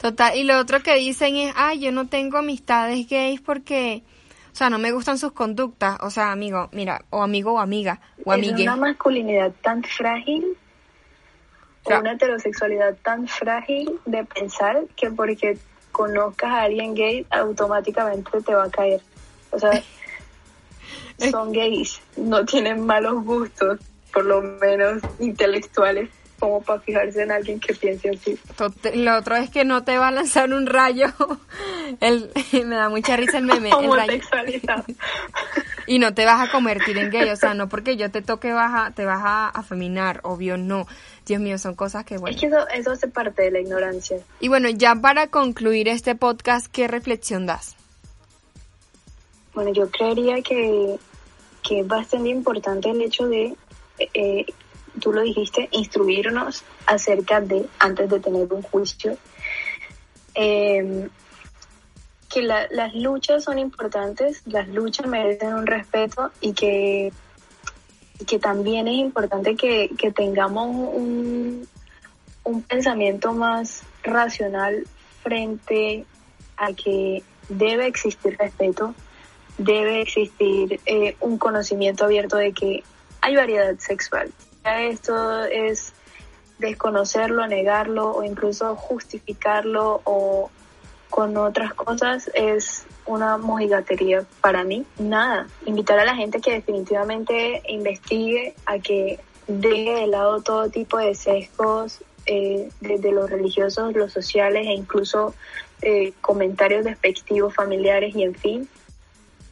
Total, 0.03 0.35
y 0.35 0.43
lo 0.43 0.59
otro 0.59 0.81
que 0.81 0.95
dicen 0.95 1.37
es, 1.37 1.53
ay, 1.55 1.79
yo 1.79 1.91
no 1.93 2.07
tengo 2.07 2.37
amistades 2.37 3.07
gays 3.07 3.39
porque, 3.39 4.03
o 4.51 4.55
sea, 4.55 4.69
no 4.69 4.77
me 4.77 4.91
gustan 4.91 5.17
sus 5.17 5.31
conductas. 5.31 5.97
O 6.01 6.09
sea, 6.09 6.31
amigo, 6.31 6.69
mira, 6.73 7.05
o 7.09 7.23
amigo 7.23 7.53
o 7.53 7.59
amiga, 7.59 8.01
o 8.25 8.33
amiga. 8.33 8.57
Es 8.57 8.61
una 8.61 8.75
masculinidad 8.75 9.53
tan 9.61 9.81
frágil 9.81 10.57
una 11.85 12.13
heterosexualidad 12.13 12.95
tan 13.03 13.27
frágil 13.27 13.99
de 14.05 14.23
pensar 14.23 14.85
que 14.95 15.09
porque 15.09 15.57
conozcas 15.91 16.51
a 16.51 16.61
alguien 16.63 16.95
gay 16.95 17.25
automáticamente 17.29 18.41
te 18.41 18.55
va 18.55 18.65
a 18.65 18.69
caer. 18.69 19.01
O 19.51 19.59
sea, 19.59 19.83
son 21.31 21.51
gays, 21.51 22.01
no 22.17 22.45
tienen 22.45 22.85
malos 22.85 23.23
gustos, 23.23 23.79
por 24.11 24.25
lo 24.25 24.41
menos 24.41 25.01
intelectuales, 25.19 26.09
como 26.43 26.61
para 26.61 26.81
fijarse 26.81 27.23
en 27.23 27.31
alguien 27.31 27.57
que 27.57 27.73
piense 27.73 28.09
así. 28.09 28.37
Lo 28.95 29.17
otro 29.17 29.37
es 29.37 29.49
que 29.49 29.63
no 29.63 29.85
te 29.85 29.97
va 29.97 30.09
a 30.09 30.11
lanzar 30.11 30.51
un 30.51 30.65
rayo. 30.65 31.07
El, 32.01 32.31
me 32.65 32.75
da 32.75 32.89
mucha 32.89 33.15
risa 33.15 33.37
el 33.37 33.45
meme. 33.45 33.69
Rayo. 33.71 34.19
y 35.87 35.99
no 35.99 36.13
te 36.13 36.25
vas 36.25 36.45
a 36.45 36.51
convertir 36.51 36.97
en 36.97 37.11
gay, 37.11 37.29
o 37.29 37.35
sea, 37.37 37.53
no 37.53 37.69
porque 37.69 37.95
yo 37.95 38.11
te 38.11 38.21
toque 38.21 38.51
baja, 38.51 38.91
te 38.91 39.05
vas 39.05 39.21
a 39.23 39.47
afeminar, 39.49 40.19
obvio 40.23 40.57
no. 40.57 40.85
Dios 41.25 41.39
mío, 41.39 41.57
son 41.57 41.75
cosas 41.75 42.03
que 42.03 42.17
bueno. 42.17 42.35
Es 42.35 42.41
que 42.41 42.47
eso, 42.47 42.67
eso 42.69 42.91
hace 42.91 43.07
parte 43.07 43.43
de 43.43 43.51
la 43.51 43.59
ignorancia. 43.61 44.17
Y 44.41 44.49
bueno, 44.49 44.69
ya 44.69 44.95
para 44.95 45.27
concluir 45.27 45.87
este 45.87 46.15
podcast, 46.15 46.67
¿qué 46.69 46.89
reflexión 46.89 47.45
das? 47.45 47.77
Bueno, 49.53 49.71
yo 49.71 49.89
creería 49.89 50.41
que, 50.41 50.97
que 51.65 51.81
es 51.81 51.87
bastante 51.87 52.29
importante 52.29 52.89
el 52.89 53.01
hecho 53.01 53.27
de, 53.27 53.55
eh, 54.13 54.45
tú 54.99 55.11
lo 55.13 55.21
dijiste, 55.21 55.69
instruirnos 55.71 56.63
acerca 56.85 57.41
de, 57.41 57.65
antes 57.79 58.09
de 58.09 58.19
tener 58.19 58.51
un 58.53 58.61
juicio, 58.61 59.17
em, 60.33 61.09
que 62.29 62.41
las 62.41 62.95
luchas 62.95 63.43
son 63.43 63.59
importantes, 63.59 64.41
las 64.45 64.67
luchas 64.67 65.05
merecen 65.05 65.53
un 65.53 65.67
respeto 65.67 66.31
y 66.41 66.53
que 66.53 67.11
que 68.25 68.39
también 68.39 68.87
es 68.87 68.95
importante 68.95 69.55
que, 69.55 69.89
tengamos 70.15 70.69
un, 70.69 71.67
un 72.43 72.61
pensamiento 72.61 73.33
más 73.33 73.83
racional 74.03 74.85
frente 75.21 76.05
a 76.57 76.73
que 76.73 77.23
debe 77.49 77.87
existir 77.87 78.37
respeto, 78.37 78.93
debe 79.57 80.01
existir 80.01 80.79
eh, 80.85 81.15
un 81.19 81.37
conocimiento 81.37 82.05
abierto 82.05 82.37
de 82.37 82.53
que 82.53 82.83
hay 83.21 83.35
variedad 83.35 83.77
sexual. 83.77 84.31
Esto 84.63 85.43
es 85.43 85.93
desconocerlo, 86.59 87.45
negarlo 87.47 88.11
o 88.11 88.23
incluso 88.23 88.75
justificarlo 88.75 90.01
o 90.05 90.49
con 91.09 91.37
otras 91.37 91.73
cosas 91.73 92.31
es 92.33 92.85
una 93.05 93.37
mojigatería 93.37 94.25
para 94.41 94.63
mí. 94.63 94.85
Nada, 94.97 95.47
invitar 95.65 95.99
a 95.99 96.05
la 96.05 96.15
gente 96.15 96.41
que 96.41 96.53
definitivamente 96.53 97.61
investigue, 97.67 98.55
a 98.65 98.79
que 98.79 99.19
deje 99.47 99.91
de 99.91 100.07
lado 100.07 100.41
todo 100.41 100.69
tipo 100.69 100.97
de 100.97 101.13
sesgos, 101.13 102.01
eh, 102.25 102.69
desde 102.79 103.11
los 103.11 103.29
religiosos, 103.29 103.93
los 103.93 104.13
sociales 104.13 104.65
e 104.65 104.71
incluso 104.71 105.35
eh, 105.81 106.13
comentarios 106.21 106.85
despectivos 106.85 107.53
familiares 107.53 108.15
y 108.15 108.23
en 108.23 108.33
fin, 108.33 108.69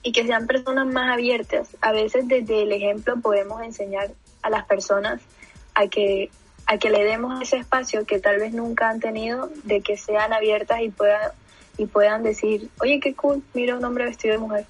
y 0.02 0.14
que 0.14 0.26
sean 0.26 0.48
personas 0.48 0.88
más 0.88 1.12
abiertas. 1.12 1.76
A 1.82 1.92
veces 1.92 2.28
desde 2.28 2.64
el 2.64 2.72
ejemplo 2.72 3.20
podemos 3.22 3.62
enseñar 3.62 4.10
a 4.42 4.50
las 4.50 4.66
personas 4.66 5.22
a 5.74 5.88
que 5.88 6.30
a 6.68 6.78
que 6.78 6.90
le 6.90 7.04
demos 7.04 7.42
ese 7.42 7.58
espacio 7.58 8.06
que 8.06 8.20
tal 8.20 8.38
vez 8.38 8.54
nunca 8.54 8.90
han 8.90 9.00
tenido, 9.00 9.50
de 9.64 9.82
que 9.82 9.98
sean 9.98 10.32
abiertas 10.32 10.82
y 10.82 10.90
puedan 10.90 11.32
y 11.78 11.86
puedan 11.86 12.24
decir, 12.24 12.70
oye, 12.80 13.00
qué 13.00 13.16
cool, 13.16 13.44
mira 13.54 13.76
un 13.76 13.84
hombre 13.84 14.06
vestido 14.06 14.34
de 14.34 14.40
mujer. 14.40 14.66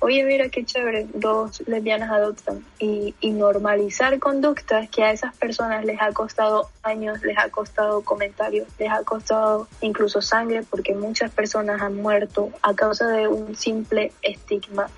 Oye, 0.00 0.22
mira 0.22 0.48
qué 0.48 0.64
chévere, 0.64 1.08
dos 1.12 1.66
lesbianas 1.66 2.10
adoptan. 2.10 2.64
Y, 2.78 3.16
y 3.20 3.32
normalizar 3.32 4.18
conductas 4.20 4.88
que 4.90 5.02
a 5.02 5.10
esas 5.10 5.34
personas 5.34 5.84
les 5.84 6.00
ha 6.00 6.12
costado 6.12 6.70
años, 6.84 7.20
les 7.24 7.36
ha 7.36 7.48
costado 7.48 8.02
comentarios, 8.02 8.68
les 8.78 8.90
ha 8.90 9.02
costado 9.02 9.66
incluso 9.80 10.22
sangre, 10.22 10.62
porque 10.62 10.94
muchas 10.94 11.32
personas 11.32 11.82
han 11.82 11.96
muerto 11.96 12.50
a 12.62 12.74
causa 12.74 13.08
de 13.08 13.26
un 13.26 13.56
simple 13.56 14.12
estigma 14.22 14.88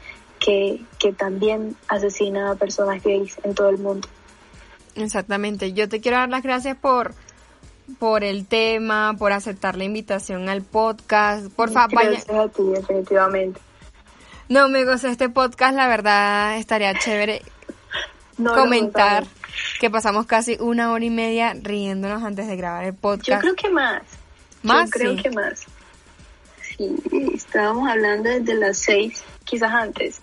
que, 0.40 0.80
que 0.98 1.12
también 1.12 1.76
asesina 1.86 2.50
a 2.50 2.54
personas 2.56 3.02
gays 3.04 3.36
en 3.44 3.54
todo 3.54 3.68
el 3.68 3.78
mundo. 3.78 4.08
Exactamente. 4.96 5.72
Yo 5.72 5.88
te 5.88 6.00
quiero 6.00 6.16
dar 6.16 6.28
las 6.28 6.42
gracias 6.42 6.76
por 6.76 7.14
por 7.98 8.22
el 8.22 8.46
tema, 8.46 9.16
por 9.18 9.32
aceptar 9.32 9.76
la 9.76 9.82
invitación 9.82 10.48
al 10.48 10.62
podcast. 10.62 11.50
Por 11.52 11.72
favor, 11.72 12.04
Gracias 12.04 12.30
a 12.30 12.48
ti, 12.48 12.62
definitivamente. 12.62 13.60
No, 14.48 14.68
me 14.68 14.82
este 14.82 15.28
podcast, 15.28 15.74
la 15.74 15.88
verdad 15.88 16.56
estaría 16.56 16.96
chévere 16.98 17.42
comentar 18.36 19.26
que 19.80 19.90
pasamos 19.90 20.26
casi 20.26 20.56
una 20.60 20.92
hora 20.92 21.04
y 21.04 21.10
media 21.10 21.54
riéndonos 21.60 22.22
antes 22.22 22.46
de 22.46 22.56
grabar 22.56 22.84
el 22.84 22.94
podcast. 22.94 23.28
Yo 23.28 23.38
creo 23.38 23.54
que 23.56 23.70
más. 23.70 24.02
¿Más? 24.62 24.86
Yo 24.86 24.90
creo 24.92 25.16
que 25.16 25.30
más. 25.30 25.66
Sí, 26.76 26.94
estábamos 27.34 27.88
hablando 27.88 28.30
desde 28.30 28.54
las 28.54 28.78
seis, 28.78 29.22
quizás 29.44 29.72
antes 29.72 30.22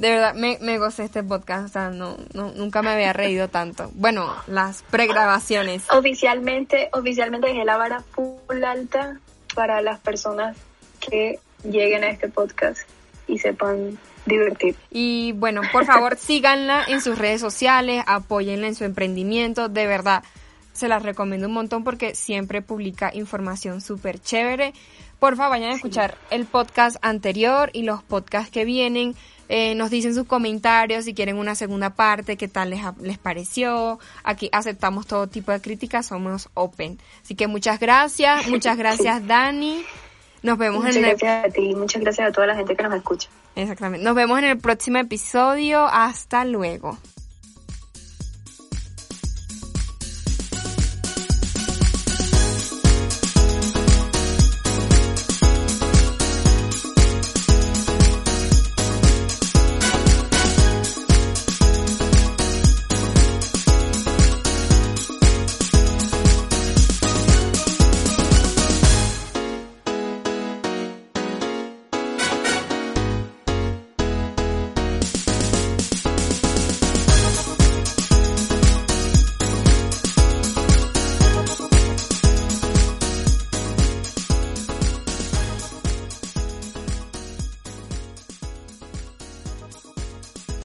de 0.00 0.08
verdad 0.08 0.34
me, 0.34 0.56
me 0.62 0.78
gocé 0.78 1.04
este 1.04 1.22
podcast, 1.22 1.66
o 1.66 1.68
sea, 1.68 1.90
no, 1.90 2.16
no, 2.32 2.52
nunca 2.52 2.80
me 2.80 2.88
había 2.88 3.12
reído 3.12 3.48
tanto. 3.48 3.90
Bueno, 3.94 4.34
las 4.46 4.82
pregrabaciones. 4.84 5.84
Oficialmente, 5.90 6.88
oficialmente 6.94 7.48
dejé 7.48 7.66
la 7.66 7.76
vara 7.76 8.00
full 8.00 8.64
alta 8.64 9.20
para 9.54 9.82
las 9.82 10.00
personas 10.00 10.56
que 11.00 11.38
lleguen 11.64 12.02
a 12.04 12.08
este 12.08 12.28
podcast 12.28 12.80
y 13.26 13.38
sepan 13.38 13.98
divertir. 14.24 14.74
Y 14.90 15.32
bueno, 15.32 15.60
por 15.70 15.84
favor 15.84 16.16
síganla 16.18 16.82
en 16.88 17.02
sus 17.02 17.18
redes 17.18 17.42
sociales, 17.42 18.02
apóyenla 18.06 18.68
en 18.68 18.74
su 18.74 18.84
emprendimiento, 18.84 19.68
de 19.68 19.86
verdad 19.86 20.24
se 20.72 20.88
las 20.88 21.02
recomiendo 21.02 21.46
un 21.46 21.52
montón 21.52 21.84
porque 21.84 22.14
siempre 22.14 22.62
publica 22.62 23.10
información 23.12 23.82
súper 23.82 24.18
chévere. 24.18 24.72
Por 25.20 25.36
favor, 25.36 25.50
vayan 25.50 25.72
a 25.72 25.74
escuchar 25.74 26.16
el 26.30 26.46
podcast 26.46 26.96
anterior 27.02 27.68
y 27.74 27.82
los 27.82 28.02
podcasts 28.02 28.50
que 28.50 28.64
vienen. 28.64 29.14
Eh, 29.50 29.74
nos 29.74 29.90
dicen 29.90 30.14
sus 30.14 30.26
comentarios 30.26 31.04
si 31.04 31.12
quieren 31.12 31.36
una 31.36 31.54
segunda 31.54 31.90
parte, 31.90 32.38
qué 32.38 32.48
tal 32.48 32.70
les, 32.70 32.80
les 33.02 33.18
pareció. 33.18 33.98
Aquí 34.24 34.48
aceptamos 34.50 35.06
todo 35.06 35.26
tipo 35.26 35.52
de 35.52 35.60
críticas, 35.60 36.06
somos 36.06 36.48
open. 36.54 36.98
Así 37.22 37.34
que 37.34 37.48
muchas 37.48 37.78
gracias, 37.78 38.48
muchas 38.48 38.78
gracias 38.78 39.26
Dani. 39.26 39.84
Nos 40.42 40.56
vemos 40.56 40.80
muchas 40.80 40.96
en 40.96 41.04
el... 41.04 41.10
gracias 41.10 41.44
a 41.44 41.48
ti, 41.50 41.74
muchas 41.74 42.00
gracias 42.00 42.28
a 42.28 42.32
toda 42.32 42.46
la 42.46 42.56
gente 42.56 42.74
que 42.74 42.82
nos 42.82 42.94
escucha. 42.94 43.28
Exactamente. 43.56 44.02
Nos 44.02 44.14
vemos 44.14 44.38
en 44.38 44.44
el 44.44 44.58
próximo 44.58 44.98
episodio. 44.98 45.84
Hasta 45.84 46.46
luego. 46.46 46.96